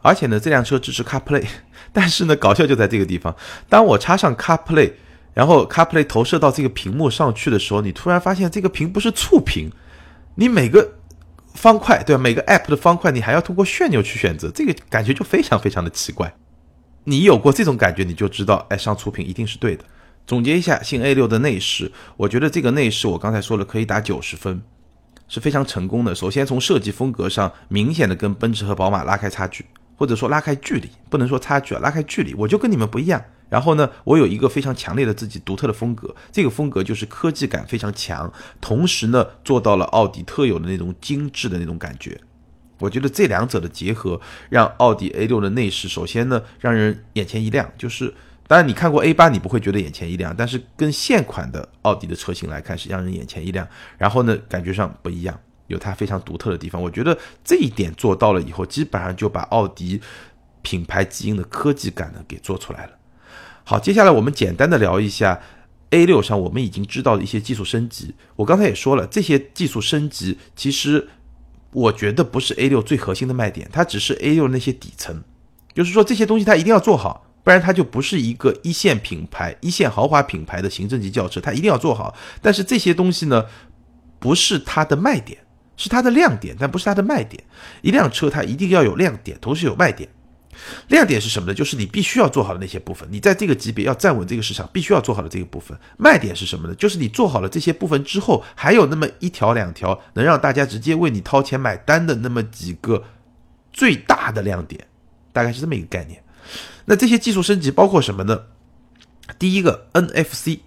[0.00, 1.44] 而且呢，这辆车支持 CarPlay，
[1.92, 3.34] 但是呢，搞笑就在这个地方。
[3.68, 4.92] 当我插上 CarPlay，
[5.34, 9.70] 然后 CarPlay 投射到这个屏幕上去的时候，你突然发现这个屏不是触屏，
[10.34, 10.94] 你每个
[11.54, 12.22] 方块，对吧？
[12.22, 16.34] 每个 App 的方块，你还要通过旋钮去选择，这个感觉就非常非常的奇怪。
[17.04, 19.84] 你有过这种感觉，你就知道，哎，上触屏一定是对的。
[20.26, 24.60] 总结一下，新 A 六的内饰，我觉得这个内饰我刚才说了，可以打九十分，
[25.28, 26.14] 是非常成功的。
[26.14, 29.64] 首先从设计风格上，明显的跟奔驰和宝马拉开差距。
[29.96, 33.20] 或者说拉开距离，不能说差距啊，拉开距离，我就跟你们不一样。
[33.48, 42.20] 然后呢，我有一个非常强烈的自己独特的风格，这个风格就是科技感非常强，同时呢做到了奥迪特有的那种精致的那种感觉。
[42.78, 47.68] 我觉得这两者的结合，让奥迪 A 六的内饰首先呢让人眼前一亮。
[47.76, 48.14] 就是
[48.46, 53.66] 当然你看过 A 八，你不会觉得眼前一亮，但是跟现款的奥迪的车型来看是让人眼前一亮。
[53.96, 55.38] 然后呢，感觉上不一样。
[55.66, 60.00] 有它非常独特的地方，我觉得这一点做到了以后，基本上就把奥迪
[60.62, 62.92] 品牌基因的科技感呢给做出来了。
[63.68, 65.38] 好，接下来我们简单的聊一下
[65.90, 68.14] A 六上我们已经知道的一些技术升级。
[68.36, 71.06] 我刚才也说了，这些技术升级其实
[71.72, 75.22] 我觉得不是 A 六最核心的卖点，它只是 A 六那些底层，
[75.74, 82.16] 就是说这些东西它一定要做好，不然它就不是一个一线品牌、一线豪华品牌的行政级轿车，它一定要做好。
[82.40, 83.44] 但是这些东西呢？
[84.18, 85.38] 不是它的卖点，
[85.76, 87.44] 是它的亮点，但不是它的卖点。
[87.82, 90.08] 一辆车它一定要有亮点，同时有卖点。
[90.88, 91.54] 亮点是什么呢？
[91.54, 95.78] 就是你必须要做好的那些部分，你在这个级别要站稳这个市场，必须要做好的这个部分。
[95.96, 96.74] 卖点是什么呢？
[96.74, 103.04] 就是你做好了这些部分之后，还有那么一条两条能让大家直接为你掏钱买单的那么几个
[103.72, 104.86] 最大的亮点，
[105.32, 106.22] 大概是这么一个概念。
[106.84, 108.42] 那这些技术升级包括什么呢？
[109.38, 110.60] 第一个 NFC。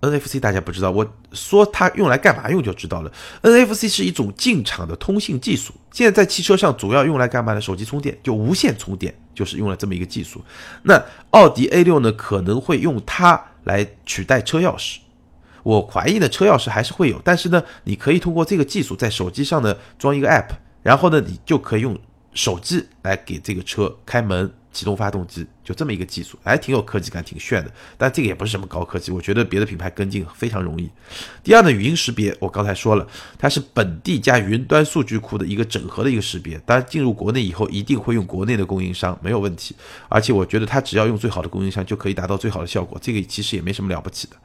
[0.00, 3.10] NFC 大家不知道，我说它用来干嘛用就知道了。
[3.42, 7.60] NFC 是一种进场的通信技术，现在在汽车上主要用来干嘛呢？
[7.60, 10.44] 手机充电，就无线充电，就是用了这么一个技术。
[10.82, 14.98] 那奥迪 A6 呢，可能会用它来取代车钥匙。
[15.62, 20.50] 我怀疑呢，车钥匙还是会有，但是呢，你可以通过这个技术在手机上呢装一个 App，
[20.82, 21.98] 然后呢，你就可以用
[22.34, 24.52] 手机来给这个车开门。
[24.76, 27.72] 启动发动机就这么一个技术，还挺有科技感，挺炫的。
[27.96, 30.90] 但这个也不是什么高科技，我觉得别的品牌跟进非常容易。
[31.42, 33.08] 第二呢，语音识别，我刚才说了，
[33.38, 36.60] 它是本地加云端数据库的一个整合的一个识别。
[36.66, 39.74] 当然进入国内以后，一定会用国内的供应商，没有问题。
[40.10, 44.36] 而且我觉得它只要用最好的供应商就可以达到最好的效果，这个其实也没什么了不起的。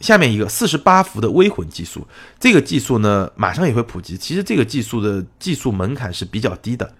[0.00, 2.08] 下面一个四十八伏的微混技术，
[2.40, 4.16] 这个技术呢马上也会普及。
[4.16, 6.90] 其实这个技术的技术门槛是比较低的。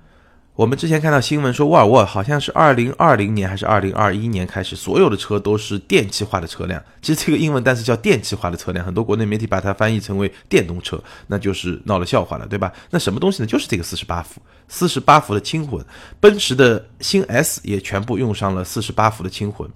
[0.55, 6.83] 我们之前看到新闻说，沃尔沃好像是二零二零年还是二零二一年开始，所有的车都是电气化的车辆。
[7.01, 12.71] 其实这个英文单词叫电气化的车辆，很多国内媒体把它翻译成为电动车，那就是闹了笑话了，对吧？
[12.91, 13.47] 那什么东西呢？
[13.47, 15.83] 就是这个四十八伏，四十八伏的轻混，
[16.21, 19.67] 奔驰的新 S 也全部用上了四十八伏的轻混。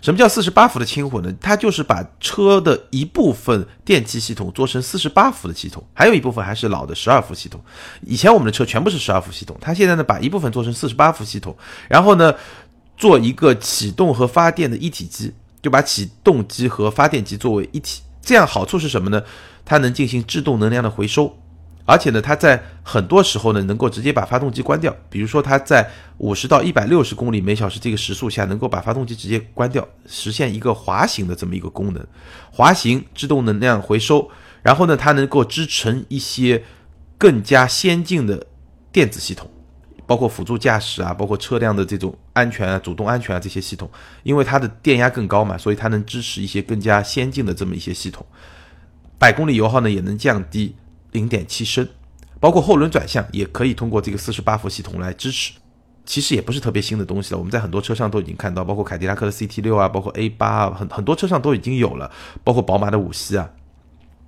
[0.00, 1.32] 什么叫四十八伏的轻混呢？
[1.40, 7.60] 它就是把车的一部分电气系统做成四十八伏的系统，还有一部分还是老的十二伏系统。
[8.02, 11.56] 以前我们的车全部是十二伏系统，它现在呢把一部分做成四十八伏系统，
[11.88, 12.34] 然后呢
[12.96, 15.32] 做一个启动和发电的一体机，
[15.62, 18.02] 就把启动机和发电机作为一体。
[18.22, 19.22] 这样好处是什么呢？
[19.64, 21.36] 它能进行制动能量的回收。
[21.86, 24.94] 而且呢，它在很多时候呢，能够直接把发动机关掉。
[25.10, 32.06] 比如说，它在五十到一百六十公里每小时这个时速下，能够把发动机直接关掉，实现一个滑行的这么一个功能。
[32.50, 34.30] 滑行制动能量回收，
[34.62, 36.64] 然后呢，它能够支撑一些
[37.18, 38.46] 更加先进的
[38.90, 39.50] 电子系统，
[40.06, 43.90] 包括辅助驾驶啊，包括车辆的这种安全啊、主动安全啊这些系统。
[44.22, 48.24] 因为它的电压更高嘛，所以它能支持一些更加先进的这么一些系统。
[49.18, 50.74] 百公里油耗呢，也能降低。
[51.14, 51.88] 零点七升，
[52.38, 55.54] 包括后轮转向也可以通过这个四十八伏系统来支持。
[56.06, 62.10] 其实也不是特别新的东西了，我们在很多车上都已经看到，包括凯迪拉克的 CT 六啊，包括 A 八啊，很很多车上都已经有了，
[62.44, 63.48] 包括宝马的五系啊。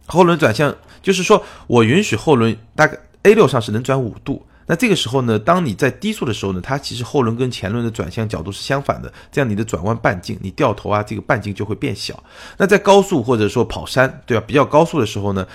[0.06, 12.24] 后轮转向就是说我允许后轮大概 A 六上是能转五度，那这个时候呢，当你在低速的时候呢，它其实后轮跟前轮的转向角度是相反的，这样你的转弯半径，你掉头啊，这个半径就会变小。
[12.56, 14.44] 那在高速或者说跑山，对吧？
[14.46, 15.46] 比较高速的时候呢？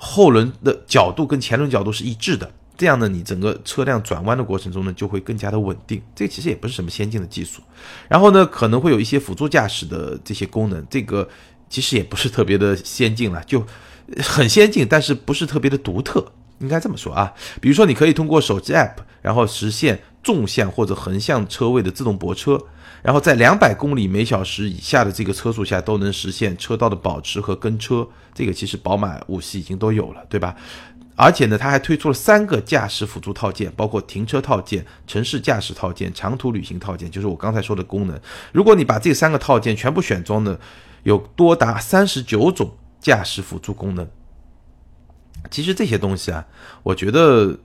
[0.00, 6.02] 后轮的角度跟前轮角度是一致的，这样呢，你整个车辆转弯的过程中呢，就会更加的稳定。
[6.14, 7.62] 这其实也不是什么先进的技术，
[8.08, 11.28] 然后呢，可能会有一些辅助驾驶的这些功能，这个
[11.68, 13.64] 其实也不是特别的先进了，就
[14.22, 17.32] 很先进，但是不是特别的独特，应该这么说啊。
[17.60, 22.58] 比如说，你可以通过手机 app，然后实现纵向或者横向车位的自动泊车。
[23.02, 30.56] 然后在两百公里每小时以下的这个车速下都能实现车道的保持和跟车，这个其实宝马五系已经都有了，对吧？
[31.14, 38.18] 而且呢，它还推出了三个驾驶辅助套件，包括停车套件、城市驾驶套件、长途旅行套件，就是我刚才说的功能。
[38.52, 40.58] 如果你把这三个套件全部选装呢，
[41.02, 44.08] 有多达三十九种驾驶辅助功能。
[45.50, 46.44] 其实这些东西啊，
[46.82, 47.58] 我觉得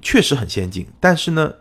[0.00, 1.52] 确实很先进，但是呢，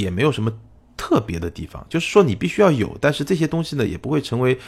[0.00, 0.52] 也没有什么。
[0.98, 4.58] 特别的地方，就是说你必须要有，但是这些东西呢也不会成为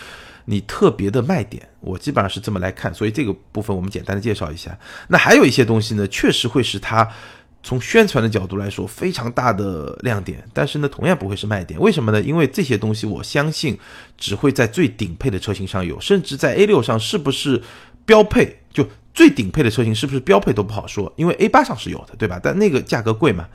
[0.44, 1.66] 你特别的卖点。
[1.80, 4.78] 我基本上是这么来看，所以这个部分我们简单的介绍一下。
[5.08, 7.08] 那还有一些东西呢，确实会是它
[7.62, 11.80] 从宣传的角度来说非常大的亮点，但是呢同样不会是卖点。
[11.80, 12.20] 为什么呢？
[12.20, 13.78] 因为这些东西我相信
[14.18, 17.62] 只会在最顶配的车型上有，甚至在 A 六上是不是
[18.04, 22.38] 标配，就最顶配的车型是不是标配都不好说，因为 A 八上是有的，对吧？
[22.42, 23.48] 但那个价格贵嘛。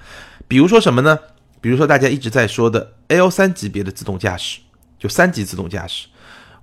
[0.47, 1.19] 比如说什么呢？
[1.63, 4.59] 比如说，大家一直在说的 L 三级别的自动驾驶，
[4.99, 6.09] 就三级自动驾驶。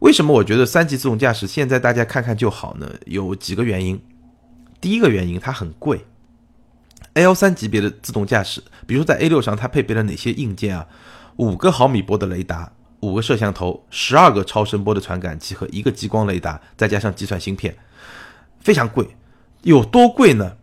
[0.01, 2.87] 为什么我觉得三级自动驾驶现在大家看看就好呢？
[3.07, 3.99] 有几个原因。
[4.79, 6.05] 第一个原因，它很贵。
[7.15, 10.87] L 三级别的自动驾驶，比如说在 A 六上，它配备了哪些硬件啊？
[11.37, 17.75] 五个毫米波的雷达，五个摄像头，十二个超声波的传感器和一个激光雷达，再加上计算芯片，
[18.59, 19.17] 非常贵。
[19.63, 20.59] 有多贵呢？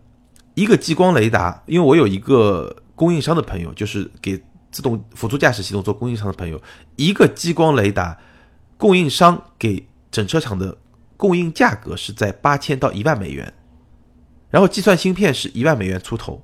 [0.54, 2.84] 一个激光雷达，因为我有一个。
[2.98, 6.60] 供应商的朋友就是给自动辅助驾驶系统做供应商的朋友，
[6.96, 8.18] 一个激光雷达
[8.76, 10.76] 供应商给整车厂的
[11.16, 13.54] 供应价格是在八千到一万美元，
[14.50, 16.44] 然后计算芯片是一万美元出头，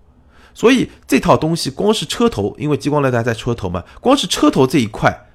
[0.53, 5.27] 所以这套东西光是车头，因为激光雷达在车头嘛，光是车头这一块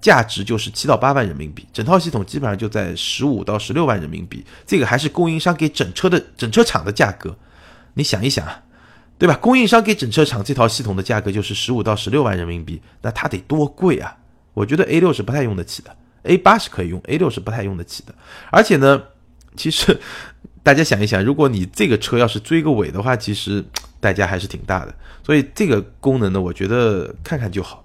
[0.00, 7.36] 价值就是七到八万人民币，整套系统基本上就在十五到十六万人民币，这个还是供应商给整车的整车厂的价格，
[7.94, 8.62] 你想一想啊，
[9.22, 9.38] 对吧？
[9.40, 14.16] 供应商给整车厂这套系统的价格就是十五到十六万人民币，那它得多贵啊？
[14.52, 18.12] 我觉得 A 六是不太用得起的，A 八是可以用，A 六是不太用得起的，
[18.50, 19.00] 而且呢，
[19.56, 20.00] 其实。
[20.64, 23.64] 大家想一想，如果你这个车要是追个尾的话，其实
[23.98, 24.94] 代价还是挺大的。
[25.26, 27.84] 所以这个功能呢，我觉得看看就好，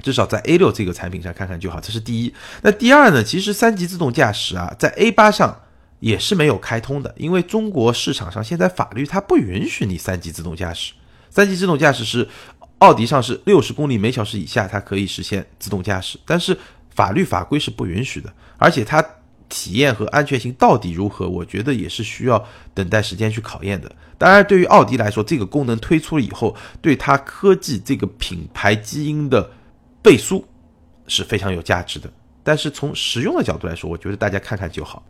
[0.00, 1.80] 至少在 A 六这个产品上看看就好。
[1.80, 2.32] 这是第一。
[2.62, 3.24] 那第二呢？
[3.24, 5.62] 其实三级自动驾驶啊，在 A 八上
[6.00, 10.92] 也是没有开通的，因为中国市场上现在法律它不允许你三级自动驾驶。
[11.30, 12.28] 三级自动驾驶是
[12.78, 16.58] 奥迪上是六十公里每小时以下它可以实现自动驾驶，但是
[16.90, 19.04] 法律法规是不允许的，而且它。
[19.52, 21.28] 体验和安全性到底如何？
[21.28, 23.90] 我觉得也是需要等待时间去考验的。
[24.16, 29.50] 当然，对于奥迪来说，这个功能推出以后，对它科技这个品牌基因的
[30.00, 30.46] 背书
[31.08, 32.08] 是非常有价值的。
[32.44, 35.02] 但是从实用的角度来说，我觉得大家看看就好。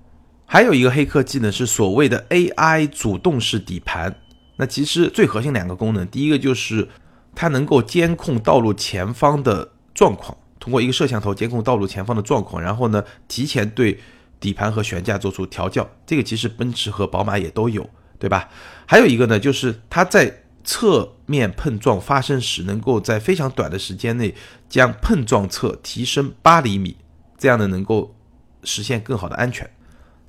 [0.52, 4.12] 还有一个黑科技呢，是所谓的 AI 主动式底盘。
[4.56, 6.88] 那其实最核心两个功能，第一个就是
[7.36, 14.00] 它能够监控道路前方的状况，通过一个摄像头监控道路前方的状况，然后呢，提前对
[14.40, 18.48] 底盘和悬架做出调教，这个其实奔驰和宝马也都有，对吧？
[18.86, 24.34] 还有一个呢，就是它在侧面碰撞发生时，能够在非常短的时间内
[24.68, 26.96] 将碰撞侧提升八厘米，
[27.38, 28.16] 这样呢能够
[28.64, 29.70] 实现更好的安全。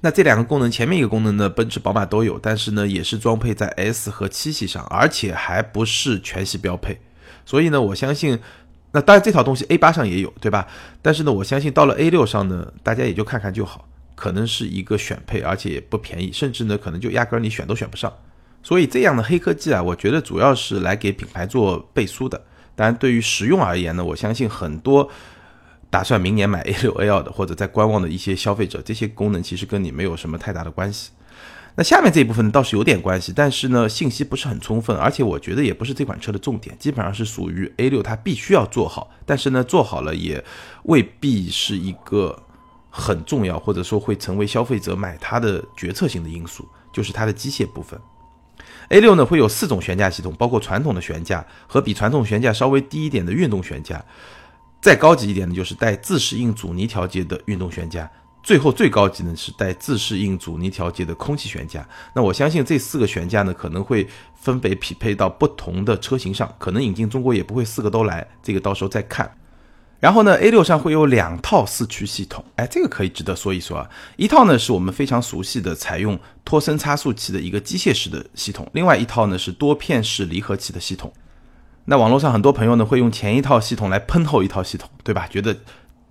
[0.02, 7.00] 那这两个功能，前面一个功能呢，奔驰、宝马都有，但是呢也是装配在 S 和七系上，而且还不是全系标配。
[7.46, 8.40] 所以呢，我相信，
[8.92, 10.68] 那当然这套东西 A 八上也有，对吧？
[11.02, 13.88] 但是呢，我相信到了 A 六上呢，大家也就看看就好。
[14.14, 18.12] 可能是一个选配，而且也不便宜，甚至呢，可能就压根儿你选都选不上。
[18.62, 22.40] 所以这样的黑科技啊，我觉得主要是来给品牌做背书的。
[22.76, 25.10] 当然，对于实用而言呢，我相信很多
[25.92, 31.12] 打算明年买 A 六 L 的或者在观望的一些消费者，这些功能其实跟你没有什么太大的关系。
[31.76, 40.44] 那下面这一部分倒是有点关系，但是呢，信息不是很充分，而且我觉得也不是这款车的重点，基本上是属于 A 六它必须要做好，但是呢，做好了也
[40.86, 42.42] 未必是一个。
[42.94, 47.98] 很重要，或者说会成为消费者买它的决策性的因素，就是它的机械部分。
[48.90, 54.04] A 六呢会有四种悬架系统，包括传统的悬架和比传统悬架稍微低一点的运动悬架，
[54.82, 58.10] 再高级一点的就是带自适应阻尼调节的运动悬架，
[58.42, 61.88] 最后最高级呢是带自适应阻尼调节的空气悬架。
[62.16, 69.32] 那我相信这四个悬架呢可能会分别匹配到不同的车型上，可能引进中国也不会四个都来，这个到时候再看。
[70.00, 73.88] 然后呢，A 六上会有两套四驱系统，哎，这个可以值得说一说啊。
[74.18, 81.14] 一套呢是我们非常熟悉的采用托森差速器的一个机械式的系统，另外一套呢是多片式离合器的系统。
[81.86, 85.28] 那网络上很多朋友呢会用前一套系统来喷后一套系统，对吧？
[85.28, 85.56] 觉得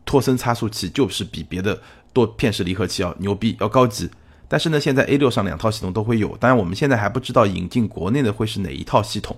[0.05, 1.81] 托森差速器就是比别的
[2.13, 4.11] 多片式离合器要牛逼、要高级。
[4.49, 9.37] 但是呢，现在 A 六上两套系统都会有，当然我们现在还不知道引进国内的会是哪一套系统，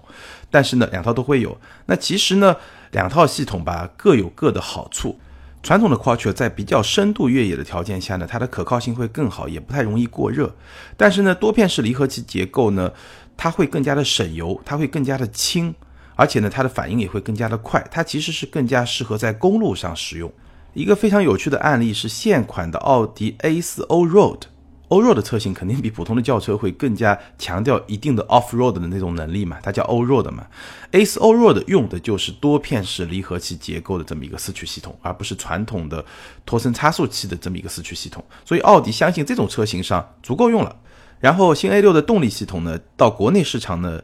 [0.51, 1.59] 但是呢，两套都会有。
[1.87, 2.57] 那其实呢？
[2.93, 5.19] 两套系统吧各有各的好处。
[5.63, 10.55] 传统的 Quattro 在比较深度越野的条件下呢，它的可靠性会更好，也不太容易过热。
[10.97, 12.91] 但是呢，多片式离合器结构呢，
[13.37, 15.75] 它会更加的省油，它会更加的轻，
[16.15, 17.87] 而且呢，它的反应也会更加的快。
[17.91, 20.33] 它其实是更加适合在公路上使用。
[20.75, 24.41] 一个非常有趣的案例是现款的奥迪 A4 Allroad。
[24.89, 30.47] 欧若的车型肯定比普通的轿车会更加强调一定的 off road 的那种能力嘛，它叫 Allroad 嘛。
[30.91, 36.05] A4 O Road 用的就是多片式离合器结构的这么一个四驱系统，而不是传统的
[36.45, 38.23] 托森差速器的这么一个四驱系统。
[38.45, 40.77] 所以奥迪相信这种车型上足够用了。
[41.21, 44.03] 然后新 A6 的动力系统呢，到国内市场呢，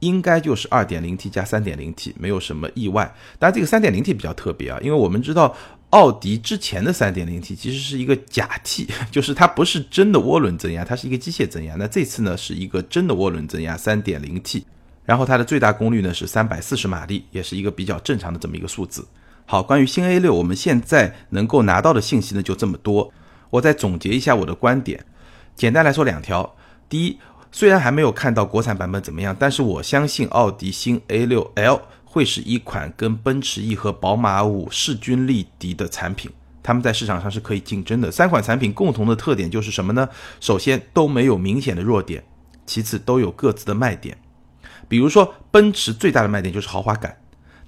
[0.00, 3.14] 应该就是 2.0T 加 3.0T，没有什么意外。
[3.38, 5.56] 当然这个 3.0T 比较特别啊，因为我们知道。
[5.90, 11.74] 奥迪之前的 3.0T 其实是一个假 T， 就是它不是真的涡轮增压，它是一个机械增压。
[11.74, 14.62] 那这次呢是一个真的涡轮增压 3.0T，
[15.04, 19.04] 然后它的最大功率呢是340马力，也是一个比较正常的这么一个数字。
[19.46, 23.12] 好，关于新 A6，我们现在能够拿到的信息呢就这么多。
[23.50, 25.04] 我再总结一下我的观点，
[25.56, 26.54] 简单来说两条：
[26.88, 27.18] 第一，
[27.52, 31.80] 虽然还没有看到国产版本怎么样，但是我相信奥迪新 A6L。
[32.12, 36.28] 会是一款跟奔驰 E 和宝马五势均力敌的产品，
[36.60, 38.10] 他们在市场上是可以竞争的。
[38.10, 40.08] 三款产品共同的特点就是什么呢？
[40.40, 42.24] 首先都没有明显的弱点，
[42.66, 44.18] 其次都有各自的卖点。
[44.88, 47.16] 比如说，奔驰最大的卖点就是豪华感，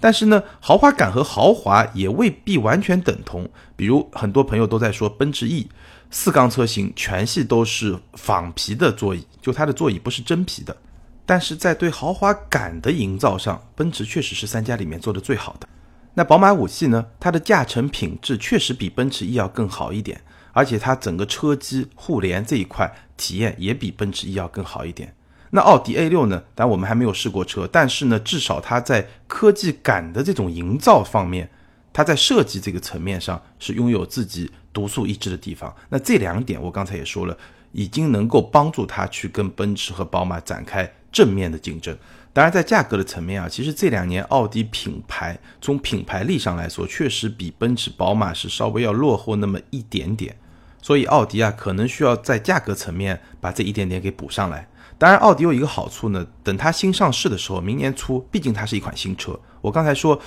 [0.01, 3.49] 但是呢，豪华感和豪华也未必完全等同。
[3.77, 5.69] 比如很多朋友都在说奔驰 E
[6.15, 10.77] 四缸车型全系都是仿皮的座椅，就它的座椅不是真皮的。
[11.25, 15.67] 但是在对豪华感的营造上，奔驰确实是三家里面做的最好的。
[16.13, 17.07] 那宝马五系呢？
[17.19, 20.21] 它的驾乘品质确实比奔驰 E 要更好一点，
[20.53, 25.15] 而且它整个车机互联这一块体验也比奔驰 E 要更好一点。
[25.49, 26.43] 那奥迪 A 六呢？
[26.55, 31.49] 但我们还没有试过车，但是呢，至少它在科技感的这种营造方面，
[31.95, 35.75] 它在设计这个层面上是拥有自己独树一帜的地方。
[35.89, 37.37] 那这两点我刚才也说了，
[37.73, 41.97] 已经能够帮助它去跟奔驰和宝马展开正面的竞争。
[42.35, 50.35] 当然，在价格的层面啊，其实这两年奥迪品牌从品牌力上来说，确实比奔驰、宝马是稍微要落后那么一点点。
[50.81, 54.67] 所以奥迪啊，可能需要在价格层面把这一点点给补上来。
[54.97, 59.39] 当然，奥迪有一个好处呢，等它新上市的时候，明年初，毕竟它是一款新车。
[59.61, 60.19] 我刚才说，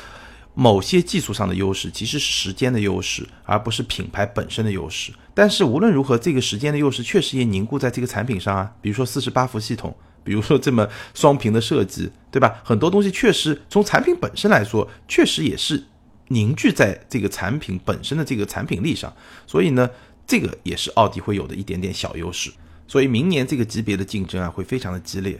[0.56, 5.12] 某些技术上的优势其实是时间的优势，而不是品牌本身的优势。
[5.34, 9.95] 但是无论如何，这个时间的优势确实也凝固在这个产品上啊，比如说四十八伏系统。
[10.24, 12.60] 比如说这么双屏的设计，对吧？
[12.64, 15.84] 很多东西确实从产品本身来说，确实也是
[16.30, 19.16] 凝聚在这个产品本身的这个产品力上。
[19.45, 19.88] 所以呢，
[20.26, 22.51] 这个也是奥迪会有的一点点小优势。
[22.88, 25.39] 所以明年这个级别的竞争啊，会非常的激烈。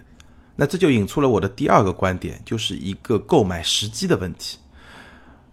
[0.56, 4.60] 那这就引出了我的第二个观点，就是一个购买时机的问题。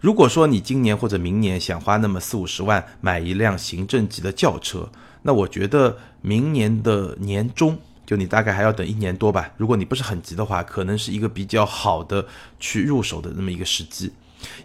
[0.03, 4.89] 如果说你今年或者明年想花那么四五十万买一辆行政级的轿车，
[5.21, 7.79] 那我觉得明年的年中。
[8.05, 12.27] 就你大概还要等一年多吧，如果你不是很急的话，可能是一个比较好的
[12.59, 14.11] 去入手的那么一个时机，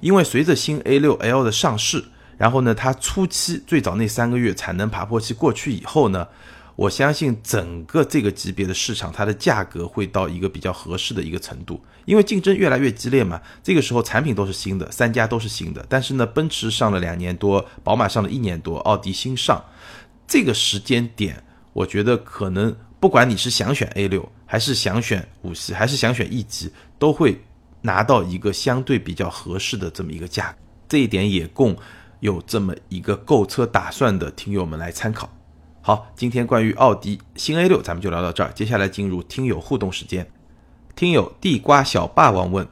[0.00, 2.04] 因为随着新 A6L 的上市，
[2.36, 6.26] 然后呢，它初期最早那三个月产能爬坡期过去以后呢，
[6.78, 19.60] 我相信整个这个级别的市场，它的价格会到一个比较合适的一个程度，因为竞争越来越激烈嘛，这个时候产品都是新的，三家都是新的，但是呢，奔驰上了两年多，宝马上了一年多，奥迪新上，
[20.28, 22.76] 这个时间点，我觉得可能。
[23.00, 27.40] 不管你是想选 A 六，还是想选五系，还是想选 E 级，都会
[27.82, 30.54] 拿到一个相对比较合适的这么一个价。
[30.88, 31.76] 这一点也供
[32.20, 35.32] 有这么一个购车打算的听友们来参考。
[35.88, 38.52] 好，今天关于奥迪新 A 六，咱们就聊到这儿。
[38.54, 40.30] 接下来进入听友互动时间。
[40.94, 42.68] 听友地瓜小霸王问，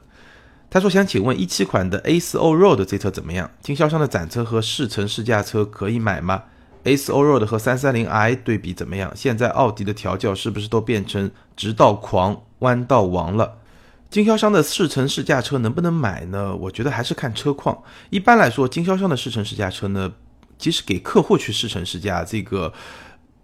[0.69, 3.49] 他说想请问一七款的 A 四 Allroad 这车怎么样？
[3.59, 6.43] 经销商的展车和试乘试驾车可以买吗
[6.83, 9.11] ？A 四 Allroad 和三三零 i 对比怎么样？
[9.15, 13.57] 现在奥迪的调教是不是都变成直道狂、弯道王了？
[14.11, 16.55] 经销商的试乘试驾车能不能买呢？
[16.55, 17.81] 我觉得还是看车况。
[18.11, 20.13] 一般来说，经销商的试乘试驾车呢，
[20.57, 22.73] 即使给客户去试乘试驾，这个。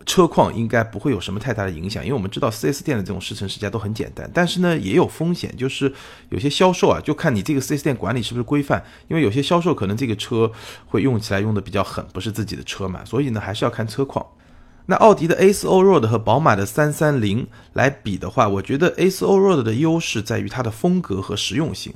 [0.05, 5.93] 车况应该不会有什么太大的影响，因为我们知道 4S 店的这种试乘试驾都很简单，但是呢也有风险，就是
[6.27, 10.51] 有些销售啊，就看你这个 4S 店管理是不是规范，因为有些销售可能这个车
[10.87, 14.25] 会用起来用的比较狠，不是自己的车嘛，所以呢还是要看车况。
[14.87, 21.93] 那奥迪的 A4 Allroad 和宝马的330来比的话，我觉得 A4 Allroad 的优势在于它的风格和实用性。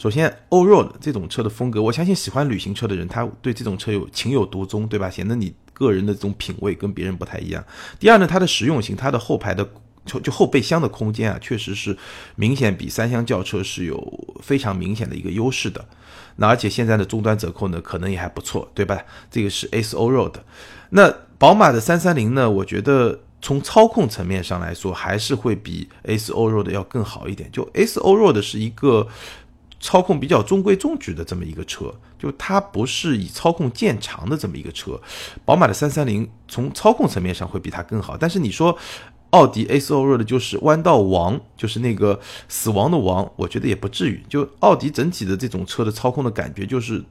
[0.00, 5.10] 首先，Allroad 这种车的风格，我相信喜欢旅行车的人，他对这种车有情有独钟，对吧？
[5.10, 5.54] 显得你。
[5.74, 7.64] 个人的这种品味跟别人不太一样。
[7.98, 9.66] 第二呢，它的实用性，它的后排的
[10.04, 11.96] 就后备箱的空间啊，确实是
[12.36, 15.82] 明显比三厢轿车是有非常明显的一个优势的。
[16.36, 19.02] 那而且现在的终端折扣呢，可能也还不错，对吧？
[19.30, 20.34] 这个是 S O Road。
[20.90, 27.50] 那宝马的三三零呢，我觉得从操控层面上来说，还是会比 S O Road 要更好一点。
[27.50, 29.08] 就 S O Road 是一个。
[29.80, 35.00] 操控比较中规中矩的这么一个车，就它不是以操控见长的这么一个车。
[35.44, 38.76] 宝马的三三零从操控层面上会比它更好，但是你说
[39.30, 44.22] 奥迪 A 四 Allroad 就是弯道王，就是那个死亡的王，我觉得也不至于。
[44.28, 47.02] 就奥迪整体的这种车的操控的感觉，就是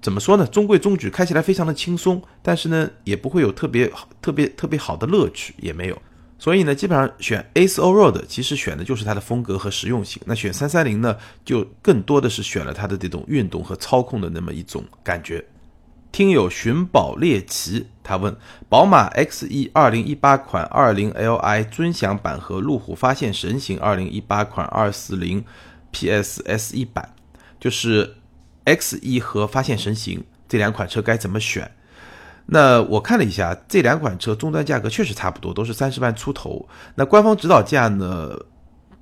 [0.00, 0.46] 怎么说呢？
[0.46, 6.02] 中规中矩，开起来非常的轻松，但是呢，也不会有特别特别特别好的乐趣，也没有。
[6.42, 10.20] 所以呢，基本上选 A4 Allroad 其实选的就是它的风格和实用性。
[10.26, 15.44] 那选三三零呢，就更多的是选了它的这种运动和操控的那么一种感觉。
[16.10, 18.36] 听友寻宝猎奇他问：
[18.68, 25.44] 宝马 X1 二零一八款二零 Li 尊享版和路虎发现神行二零一八款二四零
[25.92, 27.14] PSS 一版，
[27.60, 28.16] 就是
[28.64, 31.70] X1 和发现神行这两款车该怎么选？
[32.46, 36.68] 那我看了一下这两款车终端价格确实差不多，都是三十万出头。
[36.94, 38.36] 那官方指导价呢？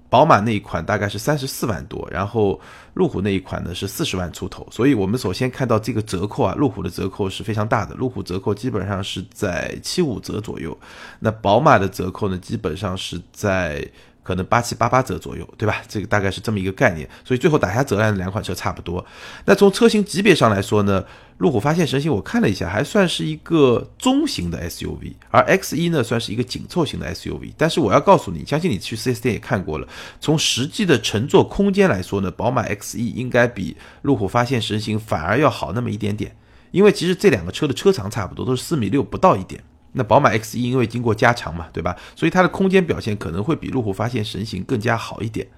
[0.09, 2.61] 宝马那一款大概是三十四万多，然后
[2.95, 4.67] 路虎那一款呢是四十万出头。
[4.69, 10.77] 所以我们首先看到这个折扣啊，路虎的折扣是非常大的，路虎折扣基本上是在七五折左右。
[11.21, 13.89] 那宝马的折扣呢，基本上是在
[14.25, 15.77] 可能八七八八折左右，对吧？
[15.87, 19.07] 这个大概是这么一个概念，所以最后打下折来的两款车差不多。
[19.45, 21.05] 那从车型级别上来说呢，
[21.41, 27.55] 路虎发现神行我看了一下，还算是一个中型的 SUV，而 X 一呢算是一个紧凑型的 SUV。
[27.57, 29.89] 但是我要告诉你，相信你去 4S 店也看过了，
[30.21, 36.37] 从实际的乘坐空间来说呢，宝马 X 一应该比路虎发现神行反而要好那么一点点，
[36.73, 39.65] 因为其实这两个车的车长差不多，都是四米六不到一点。
[39.93, 41.97] 那宝马 X 一因为经过加长嘛，对吧？
[42.15, 45.49] 所以它的空间表现可能会比路虎发现神行更加好一点。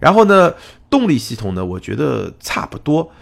[0.00, 0.52] 然后呢，
[0.90, 3.12] 动力系统呢，我觉得差不多。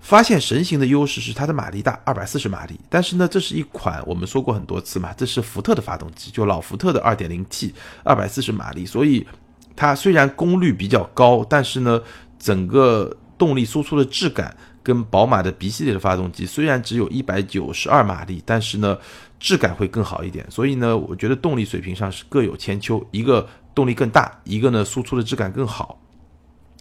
[0.00, 2.78] 发现神行的优势是它的马力大，二百四十马力。
[2.88, 8.84] 但是呢，这是一款我们说过很多次嘛，这是福特的发动机，就老福特的二点零 T，二百四十马力。
[8.84, 9.26] 所以
[9.76, 12.00] 它虽然功率比较高，但是呢，
[12.38, 18.98] 整个动力输出的质感跟宝马的 B 系列的发动机虽然只有一百九十二马力，但是呢。
[19.42, 25.98] 质感会更好一点，所以呢，我觉得动力水平上是各有千秋，一个动力更大，一个呢输出的质感更好。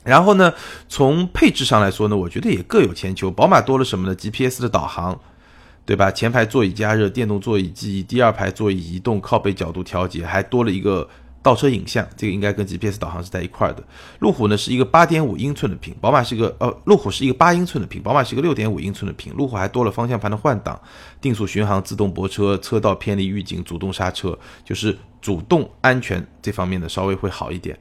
[0.03, 0.53] 然后呢，
[0.87, 3.29] 从配置上来说呢，我觉得也各有千秋。
[3.29, 5.19] 宝马多了什么呢？GPS 的导航，
[5.85, 6.11] 对吧？
[6.11, 11.07] 前排座椅加热、电动座椅记忆，第二排座椅移动、靠背角度调节，还多了一个。
[11.41, 13.81] 倒车影像，这个应该跟 GPS 导航是在一块儿的。
[14.19, 19.33] 路虎呢是一个八点五英寸的屏，宝马是一个呃，路虎是一个八英寸的屏，宝马是一个六点五英寸的屏。
[19.35, 20.77] 路虎还多了方向盘的换挡、
[21.21, 27.79] 定速巡航、自动泊车、车道偏离预警、主动刹车，就是主动安全这方面的稍微会好一点。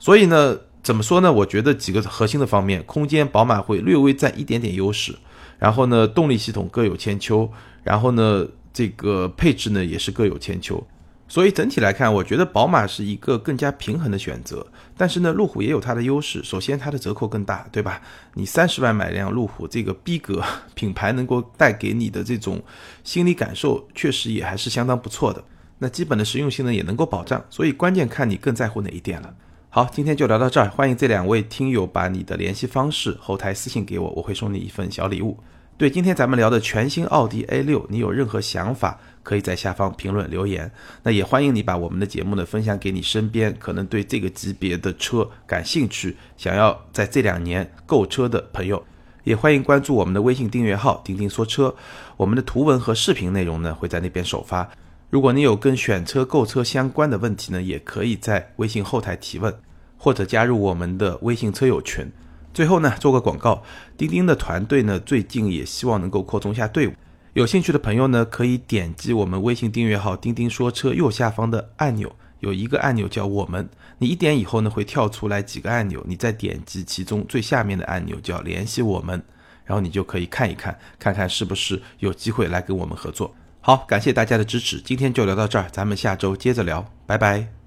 [0.00, 1.32] 所以呢，怎么说呢？
[1.32, 5.14] 我觉得几个核心的方面，空间宝马会略微占一点点优势，
[5.58, 7.50] 然后呢，动力系统各有千秋，
[7.84, 10.84] 然后呢，这个配置呢也是各有千秋。
[11.28, 14.66] 所以整体来看，我觉得宝马是一个更加平衡的选择。
[14.96, 16.42] 但是呢，路虎也有它的优势。
[16.42, 18.02] 首先，它的折扣更大，对吧？
[18.34, 22.60] 你三十万买辆路虎，这个逼格品牌能够带给你的这种
[23.02, 25.42] 心理感受，确实也还是相当不错的。
[25.78, 27.42] 那基本的实用性呢，也能够保障。
[27.48, 29.32] 所以关键看你更在乎哪一点了。
[29.74, 30.68] 好，今天就聊到这儿。
[30.68, 35.38] 欢迎这两位听友把你的联系方式后台私信给我，我会送你一份小礼物。
[35.78, 40.70] 对今天咱们聊的全新奥迪 A 六，你有任何想法，可以在下方评论留言。
[41.04, 48.84] 那也欢迎你把我们的节目呢分享给你身边可能对这个级别的车感兴趣，想要在这两年购车的朋友。
[49.24, 51.74] 也欢迎关注我们的微信订阅号“钉钉说车”，
[52.18, 54.68] 我们的图文和视频内容呢会在那边首发。
[55.12, 59.54] 如果你有跟选车、购车相关的问题呢，也可以在微信后台提问，
[59.98, 62.10] 或者加入我们的微信车友群。
[62.54, 63.62] 最后呢，做个广告，
[63.98, 66.94] 钉钉的团队呢，最近也希望能够扩充下队伍。
[67.34, 72.10] 有兴趣的朋友呢，可以点击我们微信订阅号“钉钉说车”右下方的按钮，
[72.40, 79.22] 有一个按钮叫“我们”，你一点以后呢，会跳出来几个按钮，你再点击其中最下面的按钮叫“联系我们”，
[79.66, 83.34] 然后你就可以看一看，看看是不是有机会来跟我们合作。
[83.64, 87.61] 好，感谢大家的支持，今天就聊到这儿，咱们下周接着聊，拜拜。